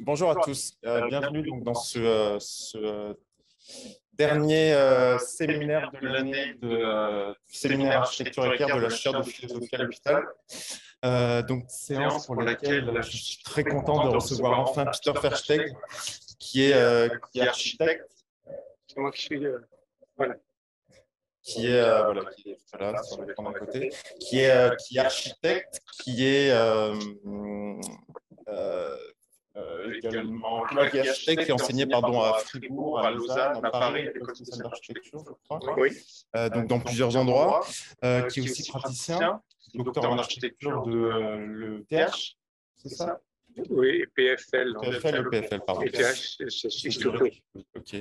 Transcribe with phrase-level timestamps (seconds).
[0.00, 3.16] Bonjour à tous, euh, bienvenue donc dans ce, euh, ce
[4.12, 9.78] dernier euh, séminaire de l'année de séminaire architecture et de la chaire de philosophie à
[9.78, 10.24] l'hôpital.
[11.46, 15.72] donc séance pour laquelle je suis très content de recevoir enfin Peter Versteg,
[16.40, 18.10] qui est, qui est architecte.
[18.88, 19.46] C'est moi qui suis
[20.16, 20.34] voilà.
[21.40, 25.80] Qui est voilà, qui est voilà, sur le à côté, qui est qui est architecte,
[26.02, 26.50] qui est
[28.48, 28.96] euh,
[29.56, 34.08] euh, euh, également, qui est architecte, qui enseigné pardon, à Fribourg, à Lausanne, à Paris,
[34.08, 35.60] à l'École sociale d'architecture, je crois.
[35.78, 35.90] Oui.
[36.36, 37.64] Euh, donc dans plusieurs endroits,
[38.04, 39.40] euh, qui est aussi praticien,
[39.74, 42.36] docteur en architecture de euh, le TH,
[42.76, 43.20] c'est ça?
[43.70, 44.74] Oui, PFL.
[44.80, 45.82] PFL, PFL, pardon.
[47.76, 47.96] Ok.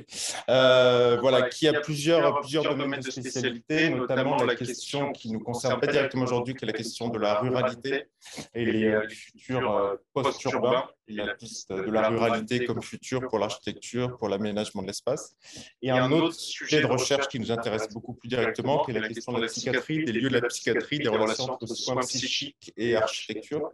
[0.50, 5.80] Euh, voilà, qui a plusieurs, plusieurs domaines de spécialité, notamment la question qui nous concerne
[5.80, 8.06] pas directement aujourd'hui, qui est la question de la ruralité
[8.54, 14.30] et les futurs post-urbains, et la piste de la ruralité comme futur pour l'architecture, pour
[14.30, 15.36] l'aménagement de l'espace.
[15.82, 19.08] Et un autre sujet de recherche qui nous intéresse beaucoup plus directement, qui est la
[19.08, 22.96] question de la psychiatrie, des lieux de la psychiatrie, des relations entre soins psychiques et
[22.96, 23.72] architecture.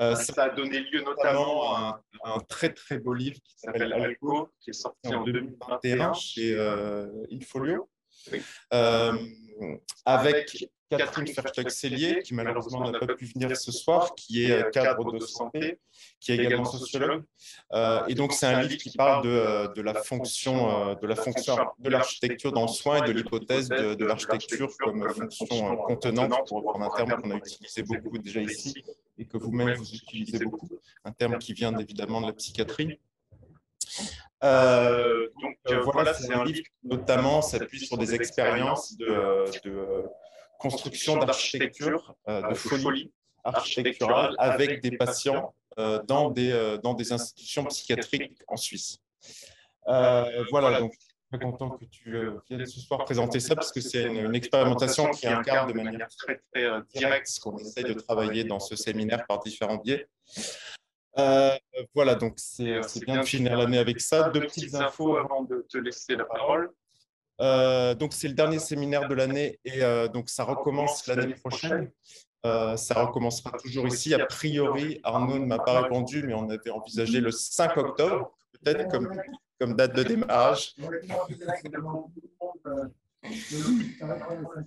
[0.00, 4.48] Euh, ça a donné lieu notamment à un, très très beau livre qui s'appelle Alco,
[4.60, 7.88] qui est sorti en 2021 chez euh, Infolio,
[8.72, 9.12] euh,
[10.04, 15.18] avec Catherine Fertag-Cellier, qui malheureusement n'a pas pu venir ce soir, qui est cadre de
[15.18, 15.80] santé,
[16.20, 17.24] qui est également sociologue.
[18.08, 21.90] et donc, c'est un livre qui parle de, de la fonction de la fonction de
[21.90, 26.92] l'architecture dans le soin et de l'hypothèse de, de l'architecture comme fonction contenante, pour reprendre
[26.92, 28.74] un terme qu'on a utilisé beaucoup déjà ici,
[29.18, 30.68] et que vous-même vous utilisez beaucoup,
[31.04, 32.98] un terme qui vient évidemment de la psychiatrie.
[34.42, 40.04] Euh, donc euh, voilà, c'est un livre qui notamment s'appuie sur des expériences de, de
[40.58, 43.12] construction d'architecture, euh, de folie
[43.44, 45.54] architecturale avec des patients
[46.06, 48.98] dans, des, dans des institutions psychiatriques en Suisse.
[49.86, 50.94] voilà, donc
[51.38, 55.10] très content que tu euh, viennes ce soir présenter ça parce que c'est une, expérimentation
[55.10, 58.76] qui incarne de manière très, très euh, directe ce qu'on essaye de travailler dans ce
[58.76, 60.06] séminaire par différents biais.
[61.18, 61.56] Euh,
[61.94, 64.30] voilà, donc c'est bien de finir l'année avec ça.
[64.30, 66.70] Deux petites infos avant de te laisser la parole.
[67.98, 69.80] donc c'est le dernier séminaire de l'année et
[70.12, 71.90] donc ça recommence l'année prochaine.
[72.42, 74.14] ça recommencera toujours ici.
[74.14, 78.88] A priori, Arnaud ne m'a pas répondu, mais on avait envisagé le 5 octobre, peut-être
[78.88, 79.08] comme
[79.64, 80.74] comme date de démarrage.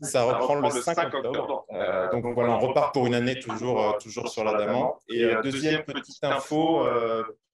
[0.01, 1.65] Ça reprend le 5 octobre.
[1.71, 4.97] Euh, donc voilà, on repart pour une année toujours, euh, toujours sur l'Adamant.
[5.07, 6.87] Et euh, deuxième petite info,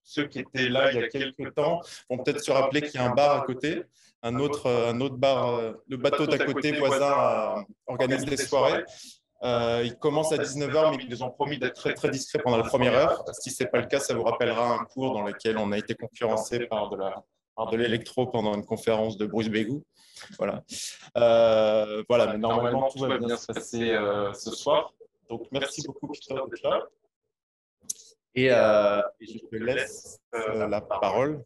[0.03, 3.03] ceux qui étaient là il y a quelques temps vont peut-être se rappeler qu'il y
[3.03, 3.83] a un bar à côté.
[4.25, 8.85] Un autre, un autre bar, le bateau d'à côté voisin organise des soirées.
[9.43, 12.57] Euh, ils commencent à 19h, mais ils nous ont promis d'être très, très discrets pendant
[12.57, 13.25] la première heure.
[13.41, 15.77] Si ce n'est pas le cas, ça vous rappellera un cours dans lequel on a
[15.77, 17.23] été concurrencé par de la
[17.71, 19.83] de l'électro pendant une conférence de Bruce Bégou.
[20.37, 20.63] Voilà.
[21.17, 24.93] Euh, voilà, mais normalement, tout va bien se passer euh, ce soir.
[25.29, 26.87] Donc, merci beaucoup, Peter, d'être là.
[28.35, 31.43] Et, euh, et, je te laisse euh, la parole.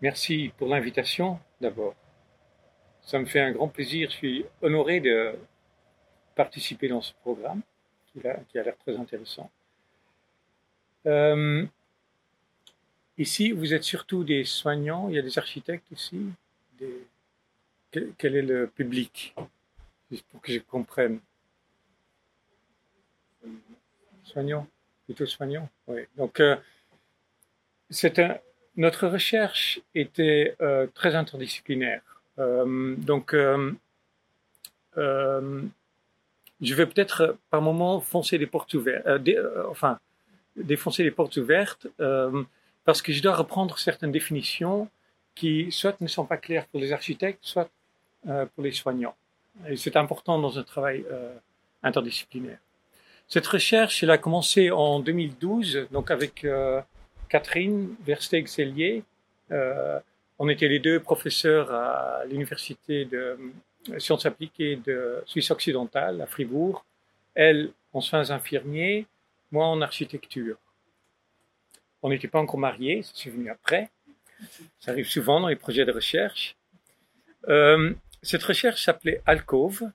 [0.00, 1.94] Merci pour l'invitation, d'abord.
[3.02, 4.10] Ça me fait un grand plaisir.
[4.10, 5.34] Je suis honoré de
[6.34, 7.60] participer dans ce programme
[8.12, 9.50] qui a, qui a l'air très intéressant.
[13.20, 15.84] Ici, vous êtes surtout des soignants, il y a des architectes.
[16.78, 17.06] Des...
[18.16, 19.34] Quel, est le public?
[20.30, 21.20] Pour que je comprenne.
[24.24, 24.66] Soignants
[25.04, 25.68] Plutôt soignants?
[25.86, 26.00] Oui.
[26.16, 26.56] Donc, euh,
[28.16, 28.38] un...
[28.76, 32.00] notre recherche était euh, très interdisciplinaire.
[32.38, 33.74] Euh, donc, je
[36.62, 39.06] vais peut-être par moment foncer les portes ouvertes,
[39.68, 40.00] enfin
[40.56, 41.86] défoncer les portes ouvertes,
[42.84, 44.88] parce que je dois reprendre certaines définitions
[45.34, 47.70] qui soit ne sont pas claires pour les architectes, soit
[48.22, 49.14] pour les soignants.
[49.68, 51.04] Et c'est important dans un travail
[51.82, 52.58] interdisciplinaire.
[53.28, 56.46] Cette recherche, elle a commencé en 2012, donc avec
[57.28, 59.04] Catherine Versteeg-Cellier.
[60.38, 63.38] on était les deux professeurs à l'université de
[63.98, 66.84] sciences appliquées de Suisse occidentale, à Fribourg.
[67.34, 69.06] Elle en soins infirmiers,
[69.52, 70.56] moi en architecture.
[72.02, 73.90] On n'était pas encore mariés, ça s'est venu après.
[74.78, 76.56] Ça arrive souvent dans les projets de recherche.
[77.48, 77.92] Euh,
[78.22, 79.90] cette recherche s'appelait Alcove.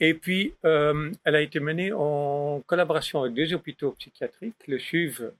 [0.00, 5.30] Et puis, euh, elle a été menée en collaboration avec deux hôpitaux psychiatriques, le CHUV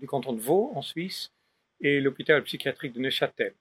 [0.00, 1.30] du canton de Vaud en Suisse
[1.80, 3.54] et l'hôpital psychiatrique de Neuchâtel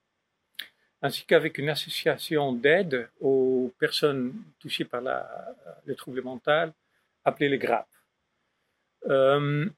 [1.03, 5.01] ainsi qu'avec une association d'aide aux personnes touchées par
[5.85, 6.73] le trouble mental
[7.25, 7.87] appelée les GRAP.
[9.07, 9.69] Euh,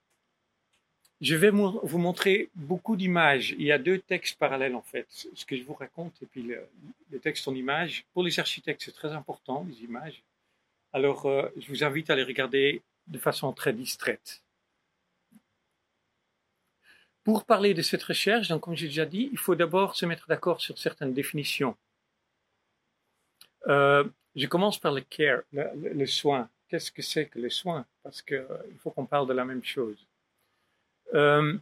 [1.22, 3.56] je vais vous montrer beaucoup d'images.
[3.58, 6.44] Il y a deux textes parallèles en fait, ce que je vous raconte et puis
[6.44, 6.68] le,
[7.12, 8.06] les textes en images.
[8.14, 10.24] Pour les architectes, c'est très important, les images.
[10.94, 14.44] Alors, euh, je vous invite à les regarder de façon très distraite.
[17.24, 20.28] Pour parler de cette recherche, donc, comme j'ai déjà dit, il faut d'abord se mettre
[20.28, 21.76] d'accord sur certaines définitions.
[23.68, 24.04] Euh,
[24.36, 26.50] je commence par le care, le, soin.
[26.70, 27.86] Qu'est-ce que c'est que le soin?
[28.06, 29.98] Parce qu'il euh, faut qu'on parle de la même chose.
[31.16, 31.58] Euh,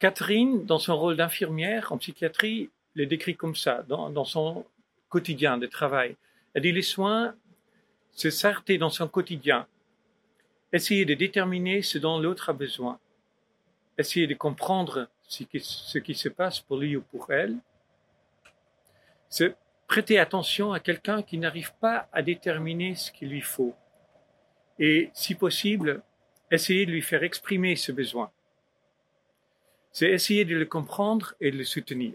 [0.00, 4.66] Catherine, dans son rôle d'infirmière en psychiatrie, le décrit comme ça, dans, dans, son
[5.08, 6.16] quotidien de travail.
[6.54, 7.36] Elle dit les soins,
[8.10, 9.68] c'est s'arrêter dans son quotidien,
[10.72, 12.98] essayer de déterminer ce dont l'autre a besoin,
[13.96, 17.56] essayer de comprendre ce qui, ce qui se passe pour lui ou pour elle,
[19.28, 19.54] c'est
[19.86, 23.76] prêter attention à quelqu'un qui n'arrive pas à déterminer ce qu'il lui faut,
[24.78, 26.02] et si possible,
[26.50, 28.30] essayer de lui faire exprimer ce besoin.
[29.90, 32.14] C'est essayer de le comprendre et de le soutenir.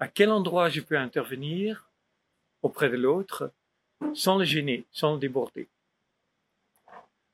[0.00, 1.90] À quel endroit je peux intervenir
[2.62, 3.52] auprès de l'autre
[4.14, 5.68] sans le gêner, sans le déborder?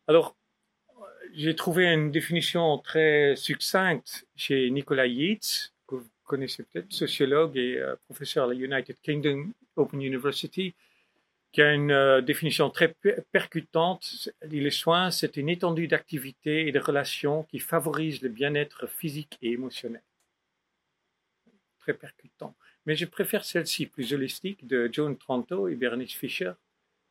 [0.07, 0.35] Alors,
[1.35, 7.79] j'ai trouvé une définition très succincte chez Nicolas Yeats, que vous connaissez peut-être, sociologue et
[7.79, 10.75] euh, professeur à la United Kingdom Open University,
[11.55, 12.97] qui a une euh, définition très
[13.31, 14.29] percutante.
[14.43, 19.53] Les soins, c'est une étendue d'activités et de relations qui favorisent le bien-être physique et
[19.53, 20.03] émotionnel.
[21.79, 22.57] Très percutant.
[22.87, 26.55] Mais je préfère celle-ci, plus holistique, de Joan Tronto et Bernice Fisher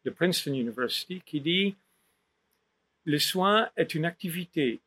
[0.03, 1.77] de Princeton University, qui dit
[3.05, 4.81] Le soin est une activité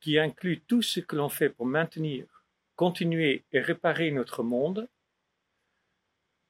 [0.00, 2.24] qui inclut tout ce que l'on fait pour maintenir,
[2.76, 4.88] continuer et réparer notre monde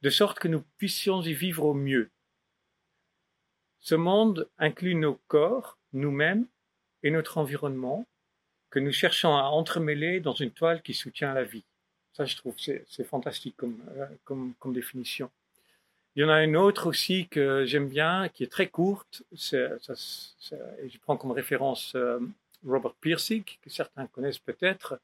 [0.02, 2.10] de sorte que nous puissions y vivre au mieux.
[3.81, 6.46] Ce monde inclut nos corps, nous-mêmes
[7.02, 8.06] et notre environnement,
[8.70, 11.64] que nous cherchons à entremêler dans une toile qui soutient la vie.
[12.12, 15.31] Ça, je trouve, c'est fantastique comme, euh, comme, définition.
[16.14, 19.22] Il y en a une autre aussi que j'aime bien, qui est très courte.
[19.32, 22.20] Je prends comme référence euh,
[22.66, 25.00] Robert Pirsig, que certains connaissent peut-être.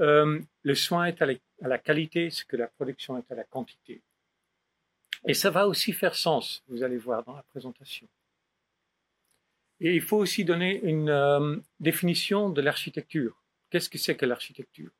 [0.00, 3.34] Euh, le soin est à la, à la, qualité ce que la production est à
[3.34, 4.00] la quantité.
[5.26, 8.08] Et ça va aussi faire sens, vous allez voir dans la présentation.
[9.80, 13.42] Et il faut aussi donner une euh, définition de l'architecture.
[13.70, 14.90] Qu'est-ce que c'est que l'architecture?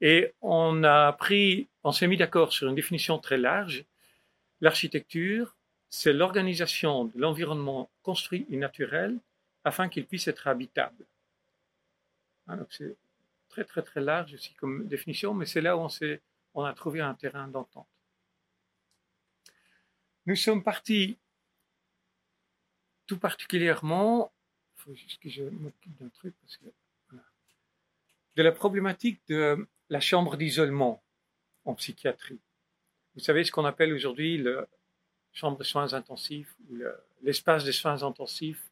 [0.00, 3.84] Et on a pris, on s'est mis d'accord sur une définition très large.
[4.60, 5.56] L'architecture,
[5.88, 9.16] c'est l'organisation de l'environnement construit et naturel
[9.62, 11.06] afin qu'il puisse être habitable.
[12.48, 12.96] Hein, c'est
[13.48, 15.86] très très très large aussi comme définition, mais c'est là où
[16.54, 17.86] on a trouvé un terrain d'entente.
[20.26, 21.18] Nous sommes partis
[23.06, 24.32] tout particulièrement,
[24.86, 26.66] m'occupe d'un truc, parce que,
[28.36, 31.02] de la problématique de la chambre d'isolement
[31.64, 32.40] en psychiatrie.
[33.14, 34.66] Vous savez ce qu'on appelle aujourd'hui la
[35.32, 36.78] chambre de soins intensifs ou
[37.22, 38.70] l'espace de soins intensifs,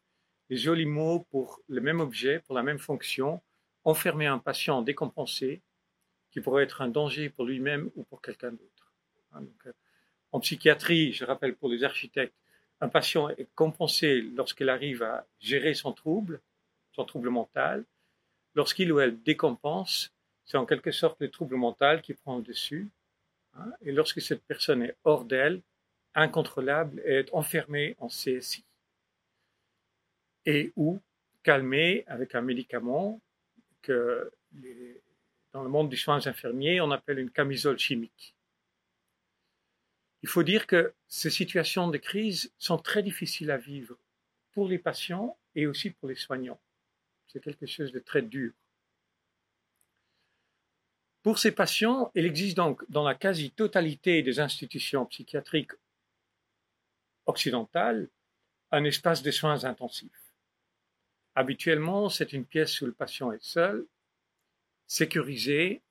[0.49, 3.41] les jolis mots pour le même objet, pour la même fonction,
[3.83, 5.61] enfermer un patient décompensé
[6.31, 8.93] qui pourrait être un danger pour lui-même ou pour quelqu'un d'autre.
[9.33, 9.71] Hein, euh,
[10.33, 12.35] en psychiatrie, je rappelle pour les architectes,
[12.81, 16.41] un patient est compensé lorsqu'il arrive à gérer son trouble,
[16.91, 17.85] son trouble mental.
[18.55, 20.11] Lorsqu'il ou elle décompense,
[20.43, 22.89] c'est en quelque sorte le trouble mental qui prend le dessus.
[23.55, 23.71] Hein.
[23.83, 25.61] et lorsque cette personne est hors d'elle,
[26.15, 28.65] incontrôlable, et est enfermée en CSI.
[30.47, 30.99] Et ou
[31.43, 33.21] calmée avec un médicament
[33.83, 34.31] que
[35.51, 38.33] dans le monde des soins infirmiers, on appelle une camisole chimique.
[40.23, 43.97] Il faut dire que ces situations de crise sont très difficiles à vivre
[44.53, 46.61] pour les patients et aussi pour les soignants.
[47.27, 48.53] C'est quelque chose de très dur.
[51.23, 55.71] Pour ces patients, il existe donc dans la quasi-totalité des institutions psychiatriques
[57.25, 58.09] occidentales
[58.71, 60.33] un espace de soins intensifs.
[61.35, 63.85] Habituellement, c'est une pièce où le patient est seul,
[64.87, 65.81] sécurisé,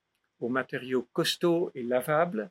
[0.40, 2.50] aux matériaux costauds et lavables,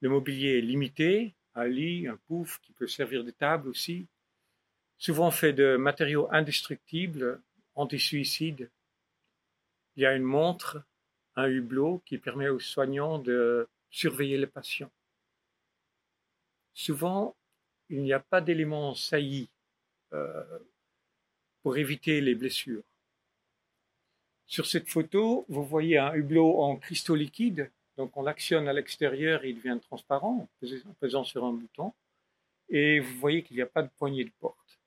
[0.00, 4.06] le mobilier est limité, un lit, un pouf qui peut servir de table aussi,
[4.96, 7.40] souvent fait de matériaux indestructibles,
[7.74, 8.70] anti-suicide.
[9.96, 10.82] Il y a une montre,
[11.36, 14.90] un hublot qui permet aux soignants de surveiller le patient.
[16.74, 17.36] Souvent,
[17.88, 19.48] il n'y a pas d'éléments saillis
[20.12, 20.58] euh,
[21.62, 22.82] pour éviter les blessures.
[24.46, 29.44] Sur cette photo, vous voyez un hublot en cristaux liquides donc on l'actionne à l'extérieur,
[29.44, 31.92] il devient transparent en pesant sur un bouton.
[32.68, 34.78] Et vous voyez qu'il n'y a pas de poignée de porte.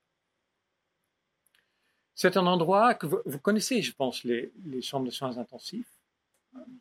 [2.15, 5.91] C'est un endroit que vous, connaissez, je pense, les, chambres de soins intensifs.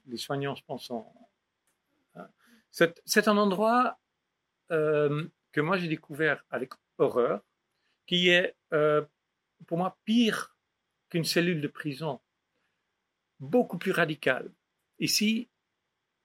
[0.06, 1.12] Les soignants, je pense, en...
[2.14, 2.28] Hein.
[2.70, 3.98] C'est un endroit
[4.70, 7.42] euh, que moi j'ai découvert avec horreur,
[8.06, 9.02] qui est euh,
[9.66, 10.54] pour moi pire
[11.08, 12.20] qu'une cellule de prison,
[13.40, 14.52] beaucoup plus radical.
[15.00, 15.49] Ici,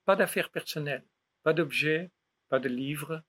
[0.06, 1.04] pas d'affaires personnelles,
[1.42, 2.10] pas d'objets,
[2.48, 3.22] pas de livres.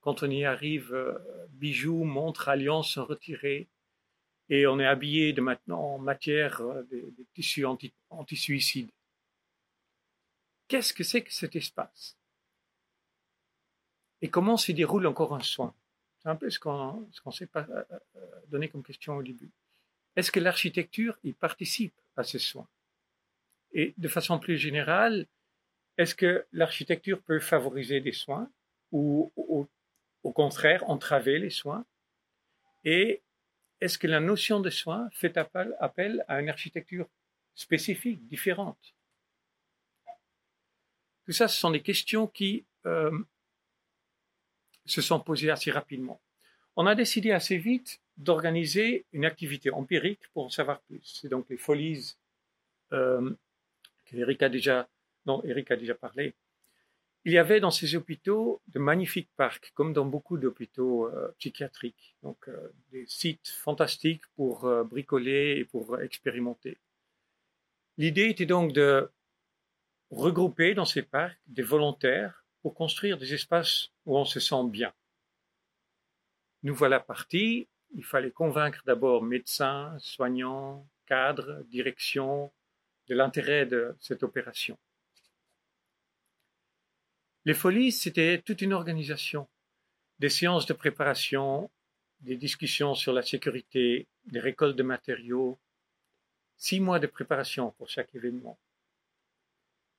[0.00, 1.18] Quand on y arrive, euh,
[1.50, 3.66] bijoux, montres, alliances sont retirés
[4.50, 7.64] et on est habillé de maintenant en matière euh, des, tissus
[8.10, 8.92] anti-suicides.
[10.68, 12.16] Qu'est-ce que c'est que cet espace?
[14.20, 15.74] Et comment se déroule encore un soin?
[16.18, 17.84] C'est un peu ce qu'on ne s'est pas euh,
[18.48, 19.50] donné comme question au début.
[20.14, 22.68] Est-ce que l'architecture y participe à ces soins
[23.72, 25.26] Et de façon plus générale,
[25.98, 28.48] est-ce que l'architecture peut favoriser des soins
[28.92, 29.68] ou au,
[30.32, 31.84] contraire entraver les soins?
[32.84, 33.22] Et
[33.80, 37.08] est-ce que la notion de soin fait appel, à une architecture
[37.54, 38.94] spécifique, différente?
[41.24, 43.18] Tout ça, ce sont des questions qui euh,
[44.86, 46.20] se sont posées assez rapidement.
[46.76, 51.00] On a décidé assez vite d'organiser une activité empirique pour en savoir plus.
[51.02, 52.14] C'est donc les folies
[52.92, 53.34] euh,
[54.06, 54.88] que a déjà,
[55.28, 56.34] dont Eric a déjà parlé.
[57.24, 62.16] Il y avait dans ces hôpitaux de magnifiques parcs, comme dans beaucoup d'hôpitaux euh, psychiatriques.
[62.22, 66.78] Donc euh, des sites fantastiques pour euh, bricoler et pour expérimenter.
[67.96, 69.10] L'idée était donc de
[70.10, 74.92] regrouper dans ces parcs des volontaires pour construire des espaces où on se sent bien.
[76.62, 82.52] Nous voilà partis il fallait convaincre d'abord médecins, soignants, cadres, direction
[83.08, 84.78] de l'intérêt de cette opération.
[87.48, 89.48] Les folies, c'était toute une organisation,
[90.18, 91.70] des séances de préparation,
[92.20, 95.58] des discussions sur la sécurité, des récoltes de matériaux,
[96.58, 98.58] six mois de préparation pour chaque événement.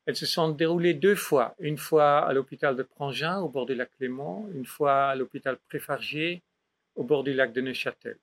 [0.05, 3.73] Elles se sont déroulées deux fois, une fois à l'hôpital de Prangin au bord du
[3.73, 6.43] lac Clément, une fois à l'hôpital Préfargier
[6.93, 8.19] au bord du lac de Neuchâtel.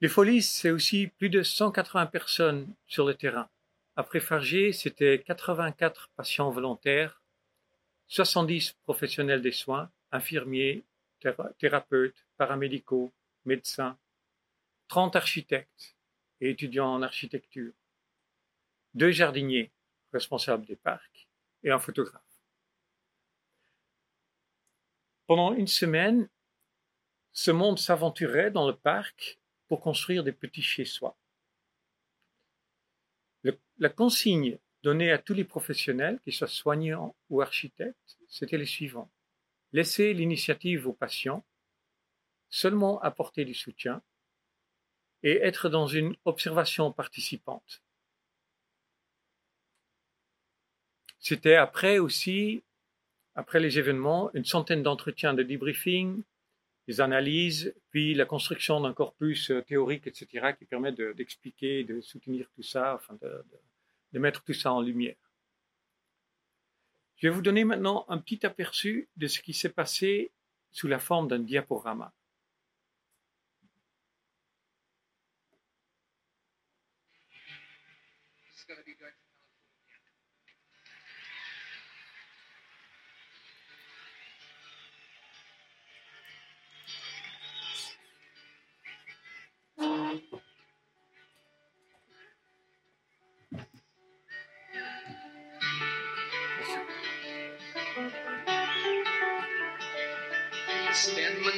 [0.00, 3.50] Les Folies, c'est aussi plus de 180 personnes sur le terrain.
[4.00, 7.20] Après Fargier, c'était 84 patients volontaires,
[8.06, 10.86] 70 professionnels des soins, infirmiers,
[11.58, 13.12] thérapeutes, paramédicaux,
[13.44, 13.98] médecins,
[14.88, 15.98] 30 architectes
[16.40, 17.74] et étudiants en architecture,
[18.94, 19.70] deux jardiniers
[20.14, 21.28] responsables des parcs
[21.62, 22.22] et un photographe.
[25.26, 26.30] Pendant une semaine,
[27.32, 29.38] ce monde s'aventurait dans le parc
[29.68, 31.19] pour construire des petits chez-soi.
[33.80, 39.10] La consigne donnée à tous les professionnels, qu'ils soient soignants ou architectes, c'était les suivants.
[39.72, 41.44] Laisser l'initiative aux patients,
[42.50, 44.02] seulement apporter du soutien
[45.22, 47.82] et être dans une observation participante.
[51.18, 52.62] C'était après aussi
[53.34, 56.22] après les événements, une centaine d'entretiens de debriefing,
[56.86, 62.50] des analyses, puis la construction d'un corpus euh, théorique, etc., qui permet d'expliquer, de, soutenir
[62.56, 63.58] tout ça, enfin de, de
[64.18, 65.16] mettre tout ça en lumière.
[67.16, 70.32] Je vais vous donner maintenant un petit aperçu de ce qui s'est passé
[70.70, 72.14] sous la forme d'un diaporama.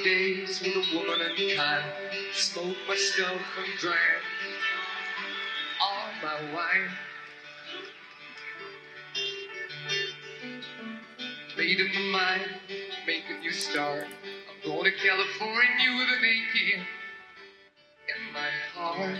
[0.02, 1.84] Days with a woman and kind,
[2.32, 3.96] smoke my stuff and drink
[5.80, 6.90] all my wine.
[11.56, 12.50] Made up my mind,
[13.06, 14.06] make a new start.
[14.24, 16.80] I'm going to California with an aching
[18.08, 19.18] in my heart.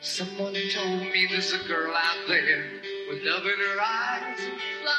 [0.00, 4.97] Someone told me there's a girl out there with love in her eyes and flowers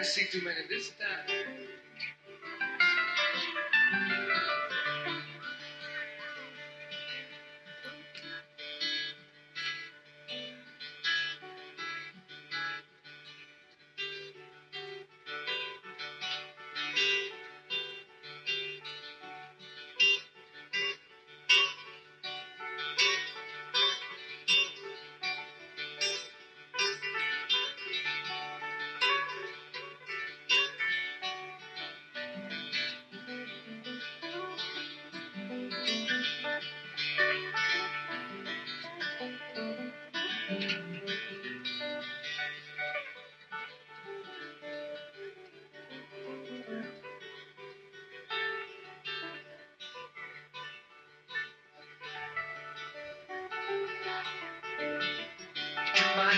[0.00, 1.29] didn't see too many this time.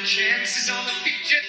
[0.04, 1.41] chances on the future.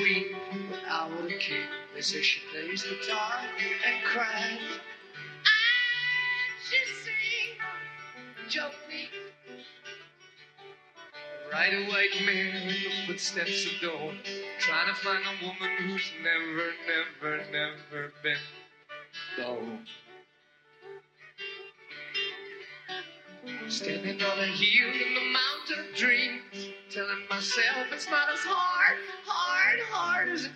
[0.00, 1.66] A king.
[1.94, 3.40] They say she plays the guitar
[3.86, 4.58] and cries.
[6.64, 7.60] She sings,
[8.48, 9.08] jump me.
[11.52, 14.18] Ride a white mare in the footsteps of dawn.
[14.58, 18.38] Trying to find a woman who's never, never, never been
[19.38, 19.86] alone.
[23.68, 28.98] Standing on a hill in the mountain of dreams, telling myself it's not as hard,
[30.00, 30.50] hard is it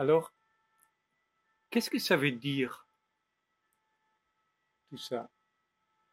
[0.00, 0.32] Alors,
[1.68, 2.86] qu'est-ce que ça veut dire
[4.88, 5.28] tout ça?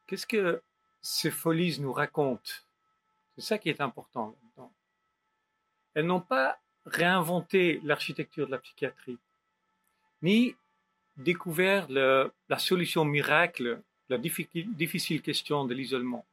[0.06, 0.62] Qu'est-ce que
[1.02, 2.52] ces folies nous racontent?
[3.36, 4.36] C'est ça qui est important.
[5.94, 9.20] Elles n'ont pas réinventé l'architecture de la psychiatrie,
[10.22, 10.54] ni
[11.16, 16.26] découvert la solution miracle, la difficile question de l'isolement.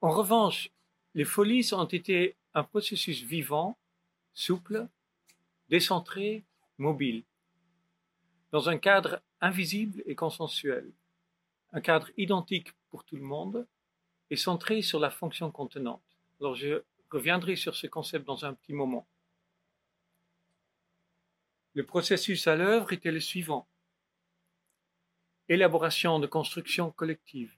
[0.00, 0.70] En revanche,
[1.14, 3.76] les folies ont été un processus vivant,
[4.32, 4.86] souple,
[5.68, 6.44] décentré,
[6.78, 7.24] mobile,
[8.52, 10.92] dans un cadre invisible et consensuel,
[11.72, 13.66] un cadre identique pour tout le monde
[14.30, 16.02] et centré sur la fonction contenante.
[16.40, 19.06] Alors je reviendrai sur ce concept dans un petit moment.
[21.74, 23.68] Le processus à l'œuvre était le suivant.
[25.48, 27.56] Élaboration de constructions collectives,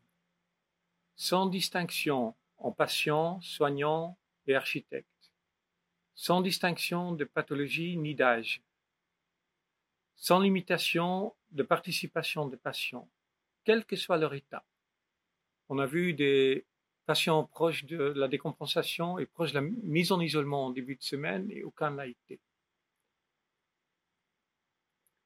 [1.17, 5.07] sans distinction en patients, soignants et architectes,
[6.19, 8.61] sans distinction de pathologie ni d'âge,
[10.17, 13.09] sans limitation de participation des patients,
[13.63, 14.65] quel que soit leur état.
[15.69, 16.67] On a vu des
[17.07, 21.05] patients proches de la décompensation et proches de la mise en isolement en début de
[21.05, 22.41] semaine et aucun n'a été.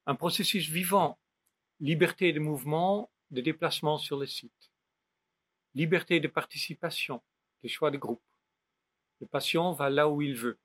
[0.05, 1.17] Un processus vivant,
[1.79, 4.71] liberté de mouvement, de déplacement sur le site,
[5.73, 7.23] liberté de participation,
[7.63, 8.21] de choix de groupe.
[9.21, 10.59] Le patient va là où il veut.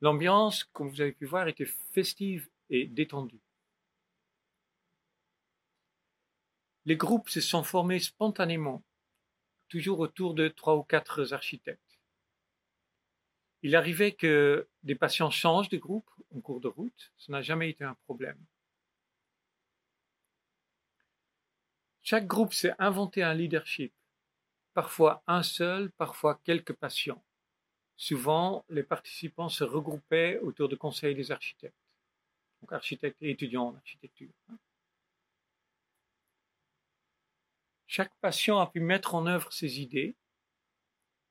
[0.00, 3.40] L'ambiance, comme vous avez pu voir, était festive et détendue.
[6.86, 8.82] Les groupes se sont formés spontanément,
[9.68, 11.98] toujours autour de trois ou quatre architectes.
[13.62, 17.68] Il arrivait que des patients changent de groupe en cours de route, ça n'a jamais
[17.68, 18.38] été un problème.
[22.02, 23.92] Chaque groupe s'est inventé un leadership,
[24.72, 27.22] parfois un seul, parfois quelques patients.
[28.00, 31.76] Souvent, les participants se regroupaient autour du conseil des architectes,
[32.62, 34.30] donc architectes et étudiants en architecture.
[37.86, 40.16] Chaque patient a pu mettre en œuvre ses idées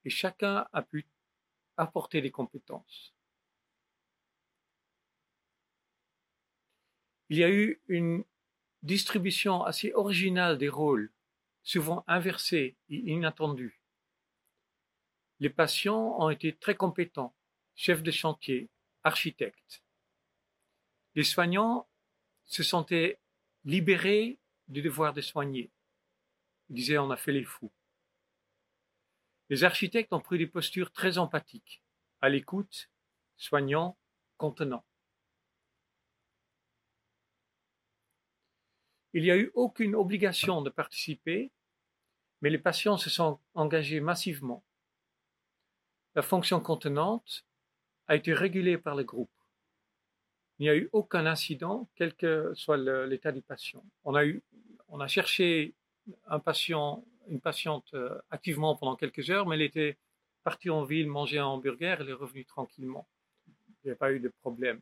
[0.06, 1.08] et chacun a pu
[1.76, 3.16] apporter des compétences.
[7.30, 8.24] Il y a eu une
[8.84, 11.12] distribution assez originale des rôles,
[11.64, 13.79] souvent inversée et inattendue.
[15.40, 17.34] Les patients ont été très compétents,
[17.76, 18.70] chefs de chantier,
[19.04, 19.84] architectes.
[21.16, 21.88] Les soignants
[22.46, 23.20] se sentaient
[23.64, 25.72] libérés du devoir de soigner.
[26.70, 27.72] Ils disaient on a fait les fous.
[29.50, 31.82] Les architectes ont pris des postures très empathiques,
[32.22, 32.90] à l'écoute,
[33.38, 33.98] soignants,
[34.38, 34.86] contenants.
[39.14, 41.52] Il n'y a eu aucune obligation de participer,
[42.42, 44.64] mais les patients se sont engagés massivement.
[46.20, 47.46] La fonction contenante
[48.10, 49.32] a été régulée par le groupe.
[50.58, 53.82] Il n'y a eu aucun incident, quel que soit l'état du patient.
[54.04, 55.76] On a, cherché
[56.28, 59.98] un patient, une patiente euh, activement pendant quelques heures, mais elle était
[60.44, 63.08] partie en ville manger un hamburger, elle est revenue tranquillement.
[63.48, 64.82] Il n'y a pas eu de problème.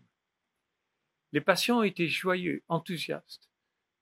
[1.34, 3.48] Les patients étaient joyeux, enthousiastes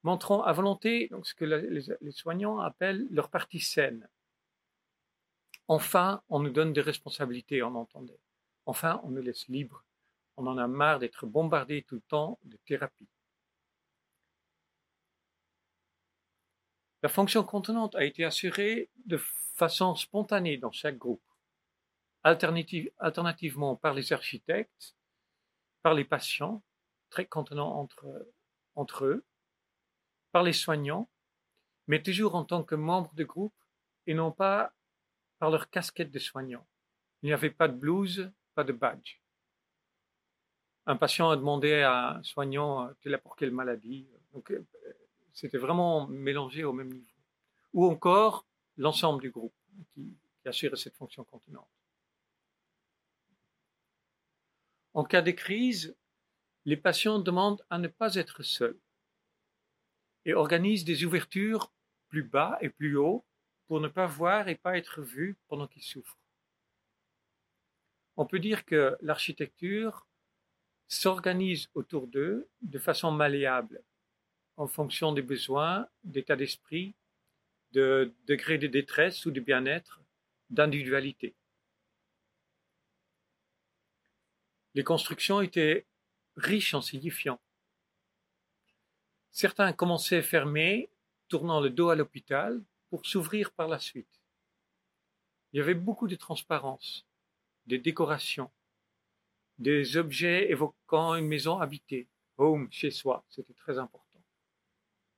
[0.03, 4.07] montrant à volonté donc, ce que les, soignants appellent leur partie saine.
[5.67, 8.19] Enfin, on nous donne des responsabilités, on entendait.
[8.65, 9.83] Enfin, on nous laisse libres.
[10.37, 13.07] On en a marre d'être bombardé tout le temps de thérapie.
[17.03, 21.23] La fonction contenante a été assurée de façon spontanée dans chaque groupe,
[22.23, 24.95] alternativement par les architectes,
[25.83, 26.63] par les patients,
[27.09, 27.87] très contenants
[28.75, 29.25] entre eux,
[30.31, 31.07] par les soignants,
[31.87, 33.53] mais toujours en tant que membres de groupe
[34.07, 34.73] et non pas
[35.39, 36.65] par leur casquette de soignant.
[37.21, 39.19] Il n'y avait pas de blouse, pas de badge.
[40.85, 44.07] Un patient a demandé à un soignant tu l'as pour quelle maladie.
[44.33, 44.65] Donc, euh,
[45.33, 47.23] c'était vraiment mélangé au même niveau.
[47.73, 48.45] Ou encore
[48.77, 49.55] l'ensemble du groupe
[49.93, 51.67] qui, qui assurait cette fonction contenante.
[54.93, 55.95] En cas de crise,
[56.63, 58.79] les patients demandent à ne pas être seuls
[60.25, 61.71] et organise des ouvertures
[62.07, 63.25] plus bas et plus haut
[63.67, 66.19] pour ne pas voir et pas être vu pendant qu'ils souffrent.
[68.17, 70.07] On peut dire que l'architecture
[70.87, 73.83] s'organise autour d'eux de façon malléable,
[74.57, 76.93] en fonction des besoins, d'état d'esprit,
[77.71, 80.01] de degré de détresse ou de bien-être,
[80.49, 81.35] d'individualité.
[84.75, 85.85] Les constructions étaient
[86.37, 87.39] riches en signifiants.
[89.31, 90.89] Certains commençaient fermés,
[91.27, 92.61] tournant le dos à l'hôpital,
[93.03, 94.21] s'ouvrir par la suite.
[95.51, 97.05] Il y avait beaucoup de transparence,
[97.65, 98.51] des décorations,
[99.57, 104.23] des objets évoquant une maison habitée, home, chez soi, c'était très important.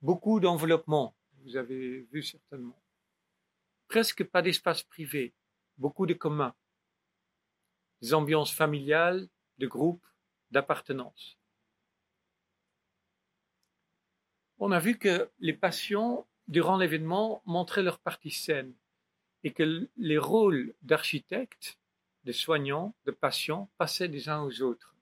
[0.02, 2.82] Beaucoup d'enveloppements, vous avez vu certainement.
[3.88, 5.34] Presque pas d'espace privé,
[5.78, 6.56] beaucoup de communs.
[8.02, 10.06] Des ambiances familiales, de groupe,
[10.52, 11.38] d'appartenance.
[14.60, 18.74] on a vu que les patients, durant l'événement, montraient leur partie saine
[19.44, 21.78] et que les rôles d'architectes,
[22.24, 24.96] de soignants, de patients passaient des uns aux autres.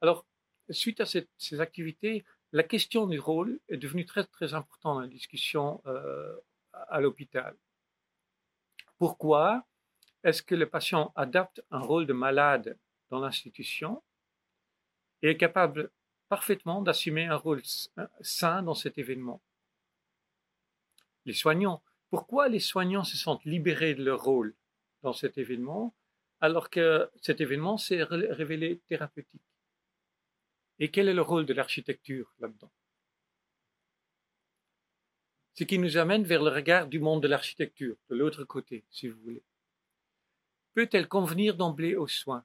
[0.00, 0.24] Alors,
[0.70, 5.08] suite à ces activités, la question du rôle est devenue très très importante dans la
[5.08, 6.36] discussion euh,
[6.72, 7.56] à l'hôpital.
[8.98, 9.66] Pourquoi
[10.24, 12.78] est-ce que le patient adapte un rôle de malade
[13.10, 14.02] dans l'institution
[15.22, 15.90] et est capable
[16.28, 17.62] parfaitement d'assumer un rôle
[18.20, 19.40] sain dans cet événement?
[21.26, 24.54] Les soignants, pourquoi les soignants se sentent libérés de leur rôle
[25.02, 25.94] dans cet événement
[26.40, 29.42] alors que cet événement s'est révélé thérapeutique?
[30.78, 32.70] Et quel est le rôle de l'architecture là-dedans?
[35.54, 39.08] Ce qui nous amène vers le regard du monde de l'architecture, de l'autre côté, si
[39.08, 39.42] vous voulez.
[40.74, 42.44] Peut-elle convenir d'emblée aux soins?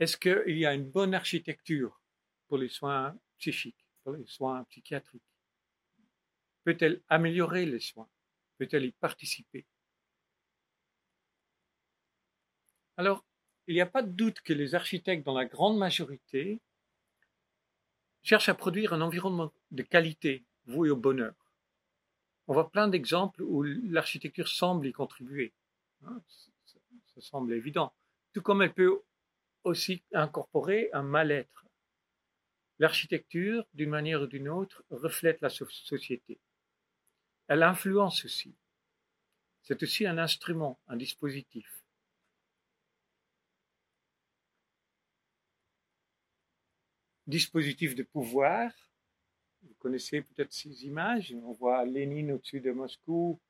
[0.00, 2.02] Est-ce qu'il y a une bonne architecture
[2.48, 5.22] pour les soins psychiques, pour les soins psychiatriques?
[6.64, 8.08] Peut-elle améliorer les soins?
[8.58, 9.66] Peut-elle y participer?
[12.96, 13.24] Alors,
[13.66, 16.60] il n'y a pas de doute que les architectes, dans la grande majorité,
[18.22, 21.34] cherchent à produire un environnement de qualité voué au bonheur.
[22.46, 25.52] On voit plein d'exemples où l'architecture semble y contribuer.
[26.04, 26.20] Hein,
[27.14, 27.92] ça semble évident.
[28.32, 29.02] Tout comme elle peut
[29.64, 31.64] aussi incorporer un mal-être.
[32.78, 36.38] L'architecture, d'une manière ou d'une autre, reflète la société.
[37.48, 38.54] Elle influence aussi.
[39.62, 41.84] C'est aussi un instrument, un dispositif.
[47.26, 48.70] Dispositif de pouvoir.
[49.62, 51.34] Vous connaissez peut-être ces images.
[51.42, 53.40] On voit Lénine au-dessus de Moscou,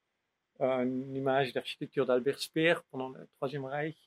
[0.61, 3.99] une image d'architecture d'Albert Speer pendant le Troisième Reich,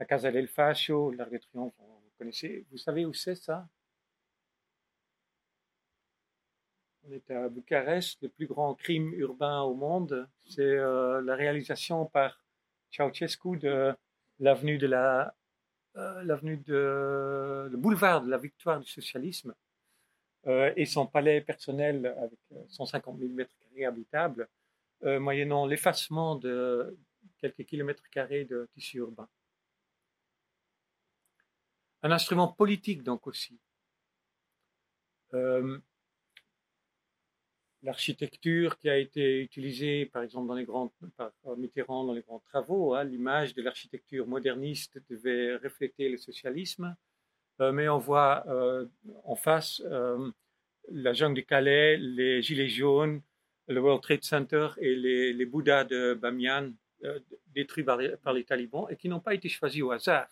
[0.00, 2.66] la Casa del Fascio, l'Arc de Triomphe, vous connaissez.
[2.70, 3.68] Vous savez où c'est ça?
[7.08, 10.28] On est à Bucarest, le plus grand crime urbain au monde.
[10.44, 12.40] C'est euh, la réalisation par
[12.90, 13.94] Ceausescu de
[14.40, 15.32] l'avenue de la,
[15.96, 19.54] euh, l'avenue de le boulevard de la victoire du socialisme
[20.48, 22.40] euh, et son palais personnel avec
[22.70, 24.48] 150 000 mètres carrés habitables,
[25.02, 26.96] moyennant l'effacement de
[27.38, 29.28] quelques kilomètres carrés de tissu urbain.
[32.02, 33.60] Un instrument politique donc aussi
[37.86, 42.40] l'architecture qui a été utilisée, par exemple, dans les grands, par Mitterrand dans les grands
[42.40, 42.94] travaux.
[42.94, 46.96] Hein, l'image de l'architecture moderniste devait refléter le socialisme,
[47.60, 48.86] euh, mais on voit euh,
[49.24, 50.30] en face euh,
[50.90, 53.22] la jungle de Calais, les Gilets jaunes,
[53.68, 56.72] le World Trade Center et les, les Bouddhas de Bamiyan
[57.48, 60.28] détruits par les talibans et qui n'ont pas été choisis au hasard.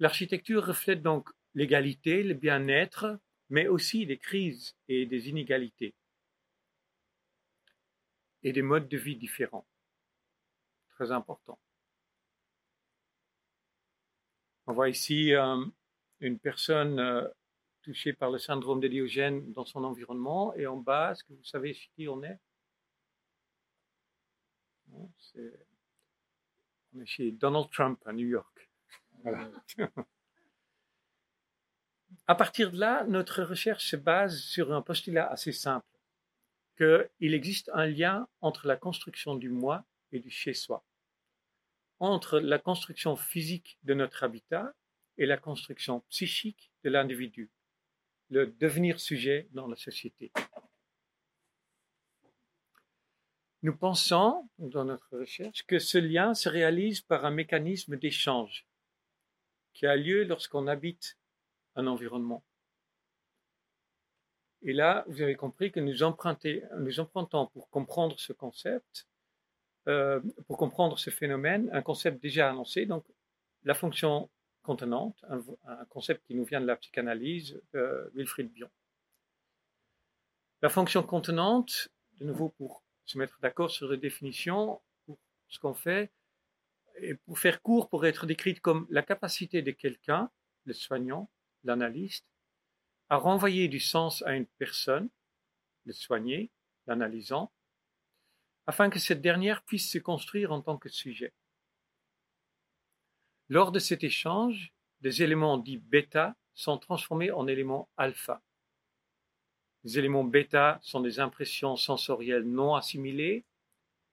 [0.00, 5.94] L'architecture reflète donc l'égalité, le bien-être, mais aussi des crises et des inégalités
[8.42, 9.66] et des modes de vie différents.
[10.90, 11.58] Très important.
[14.66, 15.64] On voit ici euh,
[16.20, 17.28] une personne euh,
[17.82, 21.44] touchée par le syndrome de Diogène dans son environnement et en bas, est-ce que vous
[21.44, 22.38] savez chez qui on est,
[24.92, 25.08] On
[27.00, 28.70] est chez Donald Trump à New York.
[29.22, 29.50] Voilà.
[32.26, 35.86] À partir de là, notre recherche se base sur un postulat assez simple,
[36.76, 40.84] qu'il existe un lien entre la construction du moi et du chez-soi,
[42.00, 44.74] entre la construction physique de notre habitat
[45.18, 47.50] et la construction psychique de l'individu,
[48.30, 50.32] le devenir sujet dans la société.
[53.62, 58.66] Nous pensons, dans notre recherche, que ce lien se réalise par un mécanisme d'échange
[59.72, 61.16] qui a lieu lorsqu'on habite
[61.76, 62.42] un environnement.
[64.62, 69.06] Et là, vous avez compris que nous, empruntons pour comprendre ce concept,
[69.86, 73.04] euh, pour comprendre ce phénomène, un concept déjà annoncé, donc
[73.62, 74.28] la fonction
[74.62, 78.68] contenante, un, concept qui nous vient de la psychanalyse de Wilfried Bion.
[80.62, 85.74] La fonction contenante, de nouveau pour se mettre d'accord sur les définitions, pour ce qu'on
[85.74, 86.10] fait,
[86.98, 90.30] et pour faire court, pour être décrite comme la capacité de quelqu'un,
[90.64, 91.30] le soignant,
[91.66, 92.26] l'analyste,
[93.08, 95.08] à renvoyer du sens à une personne,
[95.84, 96.50] le soigner,
[96.86, 97.52] l'analysant,
[98.66, 101.32] afin que cette dernière puisse se construire en tant que sujet.
[103.48, 108.42] Lors de cet échange, des éléments dits bêta sont transformés en éléments alpha.
[109.84, 113.44] Les éléments bêta sont des impressions sensorielles non assimilées,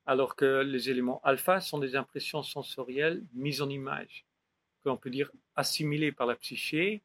[0.05, 4.25] alors que les éléments alpha sont des impressions sensorielles mises en image,
[4.83, 7.01] que l'on peut dire assimilées par la psyché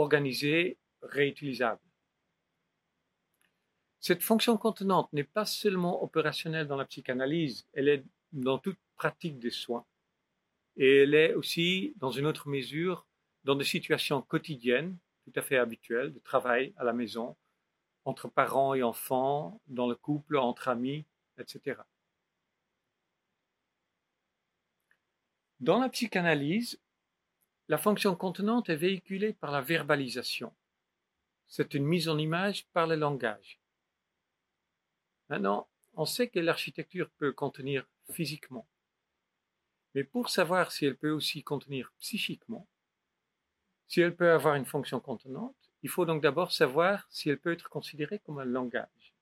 [0.00, 1.80] organisée, réutilisable.
[4.00, 9.38] Cette fonction contenante n'est pas seulement opérationnelle dans la psychanalyse, elle est dans toute pratique
[9.38, 9.84] des soins.
[10.76, 13.06] Et elle est aussi, dans une autre mesure,
[13.44, 17.36] dans des situations quotidiennes, tout à fait habituelles, de travail à la maison,
[18.04, 21.04] entre parents et enfants, dans le couple, entre amis,
[21.38, 21.80] etc.
[25.60, 26.80] Dans la psychanalyse,
[27.70, 30.52] la fonction contenante est véhiculée par la verbalisation.
[31.46, 33.60] C'est une mise en image par le langage.
[35.28, 38.66] Maintenant, on sait que l'architecture peut contenir physiquement.
[39.94, 42.66] Mais pour savoir si elle peut aussi contenir psychiquement,
[43.86, 45.54] si elle peut avoir une fonction contenante,
[45.84, 49.14] il faut donc d'abord savoir si elle peut être considérée comme un langage.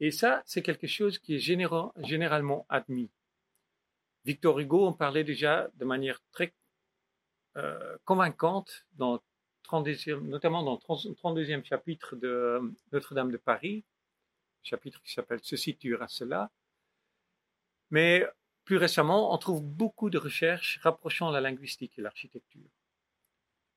[0.00, 3.08] Et ça, c'est quelque chose qui est généralement admis.
[4.26, 6.52] Victor Hugo en parlait déjà de manière très
[7.56, 9.20] euh, convaincante dans
[10.22, 12.60] notamment dans le 32e chapitre de
[12.92, 13.84] Notre-Dame de Paris,
[14.62, 16.50] chapitre qui s'appelle Ceci tuera cela.
[17.90, 18.24] Mais
[18.64, 22.70] plus récemment, on trouve beaucoup de recherches rapprochant la linguistique et l'architecture.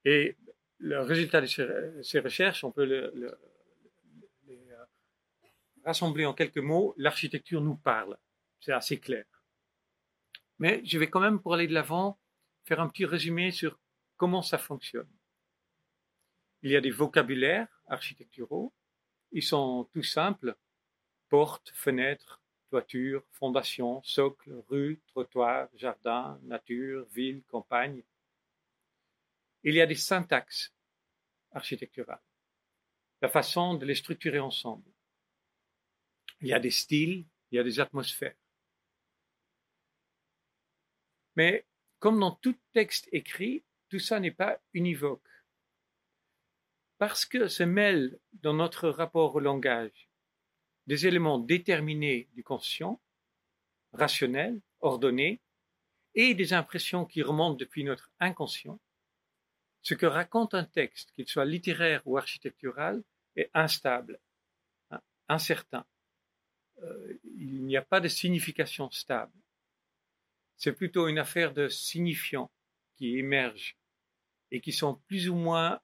[0.06, 0.38] Et
[0.80, 1.46] le résultat de
[2.02, 3.38] ces, recherches, on peut le,
[4.48, 4.84] les euh,
[5.86, 6.94] rassembler en quelques mots.
[6.98, 8.18] L'architecture nous parle.
[8.60, 9.26] C'est assez clair.
[10.58, 12.18] Mais je vais quand même, pour aller de l'avant,
[12.70, 13.80] faire un petit résumé sur
[14.16, 15.10] comment ça fonctionne.
[16.62, 18.72] Il y a des vocabulaires architecturaux.
[19.32, 20.56] Ils sont tout simples.
[21.30, 28.04] Porte, fenêtre, toiture, fondation, socle, rue, trottoir, jardin, nature, ville, campagne.
[29.64, 30.72] Il y a des syntaxes
[31.52, 32.22] architecturales,
[33.22, 34.92] la façon de les structurer ensemble.
[36.42, 38.38] Il y a des styles, il y a des atmosphères.
[41.36, 41.66] Mais
[42.00, 45.28] comme dans tout texte écrit, tout ça n'est pas univoque.
[46.98, 50.10] Parce que se mêlent dans notre rapport au langage
[50.88, 53.00] des éléments déterminés du conscient,
[53.94, 55.40] rationnel, ordonné,
[56.16, 58.80] et des impressions qui remontent depuis notre inconscient,
[59.82, 63.04] ce que raconte un texte, qu'il soit littéraire ou architectural,
[63.36, 64.20] est instable,
[64.90, 65.86] hein, incertain.
[66.82, 69.39] Euh, il n'y a pas de signification stable.
[70.60, 72.52] C'est plutôt une affaire de signifiants
[72.98, 73.78] qui émergent
[74.52, 75.80] et qui sont plus ou moins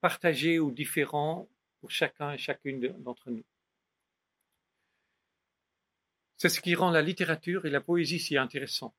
[0.00, 1.48] partagés ou différents
[1.80, 3.44] pour chacun et chacune d'entre nous.
[6.36, 8.94] C'est ce qui rend la littérature et la poésie si intéressants.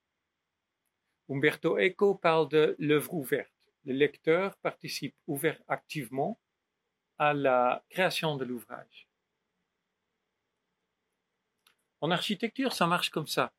[1.30, 3.54] Umberto Eco parle de l'œuvre ouverte.
[3.84, 6.40] Le lecteur participe ouvert activement
[7.18, 9.10] à la création de l'ouvrage.
[12.00, 13.52] En architecture, ça marche comme ça.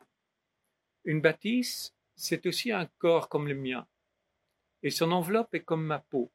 [1.05, 3.87] Une bâtisse, c'est aussi un corps comme le mien,
[4.83, 6.31] et son enveloppe est comme ma peau.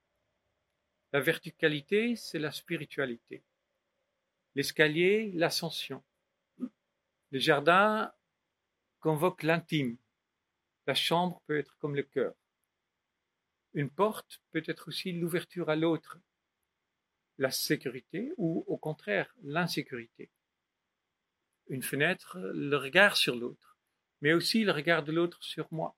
[1.13, 3.43] La verticalité, c'est la spiritualité.
[4.55, 6.03] L'escalier, l'ascension.
[7.31, 8.11] Le jardin
[8.99, 9.97] convoque l'intime.
[10.87, 12.33] La chambre peut être comme le cœur.
[13.73, 16.17] Une porte peut être aussi l'ouverture à l'autre,
[17.37, 20.29] la sécurité ou au contraire l'insécurité.
[21.67, 23.74] Une fenêtre, le regard sur l'autre,
[24.25, 25.95] mais aussi le regard de l'autre sur moi.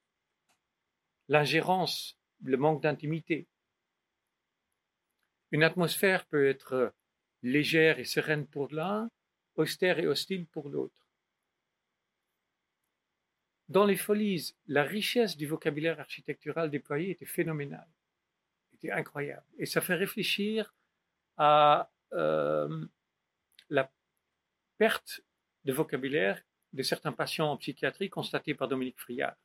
[1.30, 3.48] L'ingérence, le manque d'intimité.
[5.52, 6.94] Une atmosphère peut être
[7.42, 9.10] légère et sereine pour l'un,
[9.56, 11.08] austère et hostile pour l'autre.
[13.70, 17.88] Dans les Folies, la richesse du vocabulaire architectural déployé était phénoménale,
[18.74, 19.48] était incroyable.
[19.58, 20.76] Et ça fait réfléchir
[21.38, 22.86] à euh,
[23.70, 23.90] la
[24.78, 25.22] perte
[25.64, 26.44] de vocabulaire
[26.78, 29.36] de certains patients en psychiatrie constatés par Dominique Friard.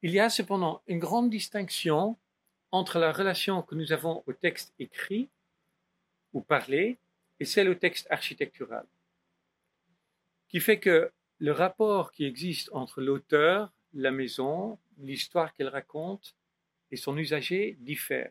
[0.00, 2.16] Il y a cependant une grande distinction
[2.70, 5.28] entre la relation que nous avons au texte écrit
[6.32, 6.98] ou parlé
[7.38, 8.86] et celle au texte architectural
[10.52, 16.36] qui fait que le rapport qui existe entre l'auteur, la maison, l'histoire qu'elle raconte
[16.90, 18.30] et son usager diffère.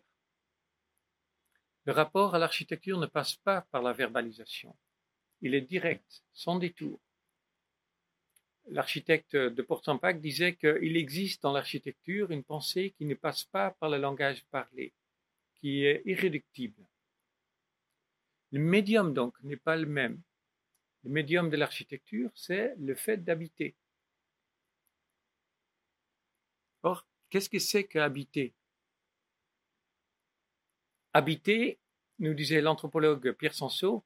[1.85, 4.75] Le rapport à l'architecture ne passe pas par la verbalisation.
[5.41, 6.99] Il est direct, sans détour.
[8.67, 13.89] L'architecte de Port-Sampac disait qu'il existe dans l'architecture une pensée qui ne passe pas par
[13.89, 14.93] le langage parlé,
[15.55, 16.85] qui est irréductible.
[18.51, 20.21] Le médium donc n'est pas le même.
[21.03, 23.75] Le médium de l'architecture, c'est le fait d'habiter.
[26.83, 28.53] Or, qu'est-ce que c'est qu'habiter?
[31.13, 31.79] Habiter,
[32.19, 34.03] nous disait l'anthropologue Pierre Sansot,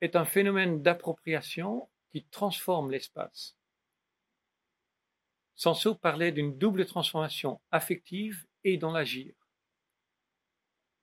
[0.00, 3.56] est un phénomène d'appropriation qui transforme l'espace.
[5.54, 9.34] Sansot parlait d'une double transformation affective et dans l'agir.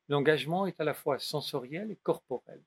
[0.09, 2.61] L'engagement est à la fois sensoriel et corporel.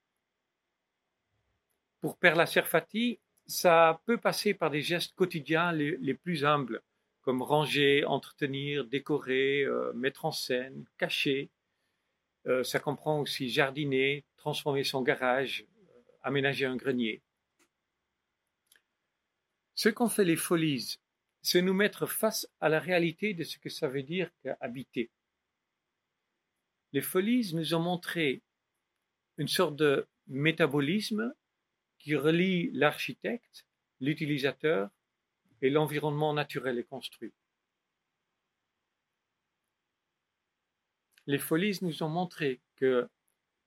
[2.01, 6.83] Pour Perla Serfati, ça peut passer par des gestes quotidiens les, plus humbles,
[7.21, 11.51] comme ranger, entretenir, décorer, euh, mettre en scène, cacher.
[12.47, 17.23] Euh, ça comprend aussi jardiner, transformer son garage, euh, aménager un grenier.
[19.75, 20.99] Ce qu'ont fait les folies,
[21.41, 25.11] c'est nous mettre face à la réalité de ce que ça veut dire qu'habiter.
[26.93, 28.43] Les folies nous ont montré
[29.39, 31.33] une sorte de métabolisme
[31.99, 33.67] qui relie l'architecte,
[34.01, 34.91] l'utilisateur
[35.63, 37.33] et l'environnement naturel et construit.
[41.27, 43.09] Les folies nous ont montré que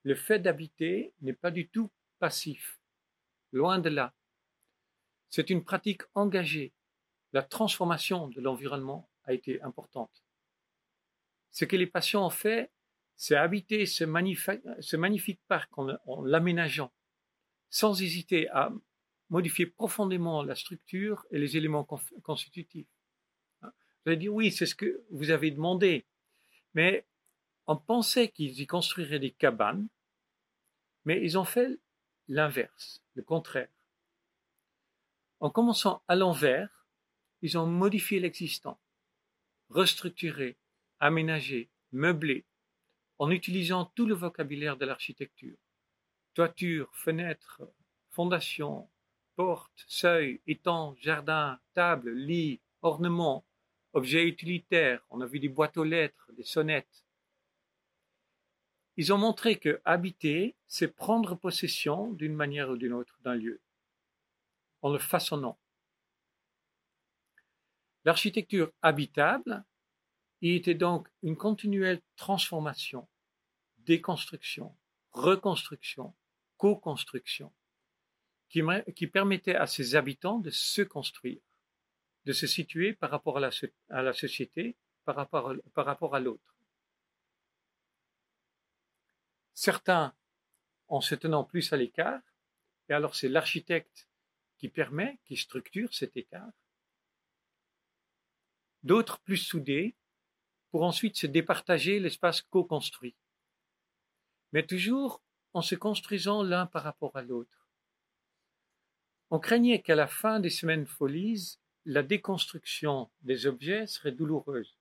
[0.03, 1.89] le fait d'habiter n'est pas du tout
[2.19, 2.79] passif,
[3.51, 4.13] loin de là.
[5.29, 6.73] C'est une pratique engagée.
[7.33, 10.23] La transformation de l'environnement a été importante.
[11.51, 12.71] Ce que les patients ont fait,
[13.15, 16.91] c'est habiter ce, magnifique parc en, l'aménageant,
[17.69, 18.71] sans hésiter à
[19.29, 21.85] modifier profondément la structure et les éléments
[22.23, 22.87] constitutifs.
[23.61, 23.69] Vous
[24.11, 26.05] allez dire, oui, c'est ce que vous avez demandé,
[26.73, 27.05] mais
[27.67, 29.87] on pensait qu'ils y construiraient des cabanes,
[31.05, 31.79] mais ils ont fait
[32.27, 33.69] l'inverse, le contraire.
[35.39, 36.87] En commençant à l'envers,
[37.41, 38.79] ils ont modifié l'existant,
[39.69, 40.57] restructuré,
[40.99, 42.45] aménagé, meublé,
[43.19, 45.57] en utilisant tout le vocabulaire de l'architecture.
[46.33, 47.61] Toiture, fenêtres,
[48.11, 48.89] fondations,
[49.35, 53.45] portes, seuils, étangs, jardins, tables, lits, ornements,
[53.93, 55.01] objets utilitaires.
[55.09, 57.04] On a vu des boîtes aux lettres, des sonnettes.
[58.97, 63.61] Ils ont montré que habiter, c'est prendre possession d'une manière ou d'une autre d'un lieu
[64.81, 65.59] en le façonnant.
[68.03, 69.65] L'architecture habitable
[70.41, 73.07] y était donc une continuelle transformation,
[73.79, 74.77] déconstruction,
[75.11, 76.13] reconstruction,
[76.57, 77.51] co-construction,
[78.49, 78.61] qui,
[78.95, 81.41] qui, permettait à ses habitants de se construire,
[82.25, 86.54] de se situer par rapport à la, société, par rapport à l'autre.
[89.55, 90.13] Certains
[90.87, 92.21] en se tenant plus à l'écart,
[92.89, 94.07] et alors c'est l'architecte
[94.57, 96.51] qui permet, qui structure cet écart.
[98.83, 99.95] D'autres plus soudés
[100.69, 103.15] pour ensuite se départager l'espace co-construit.
[104.51, 107.67] Mais toujours en se construisant l'un par rapport à l'autre.
[109.29, 114.77] On craignait qu'à la fin des semaines folies, la déconstruction des objets serait douloureuse.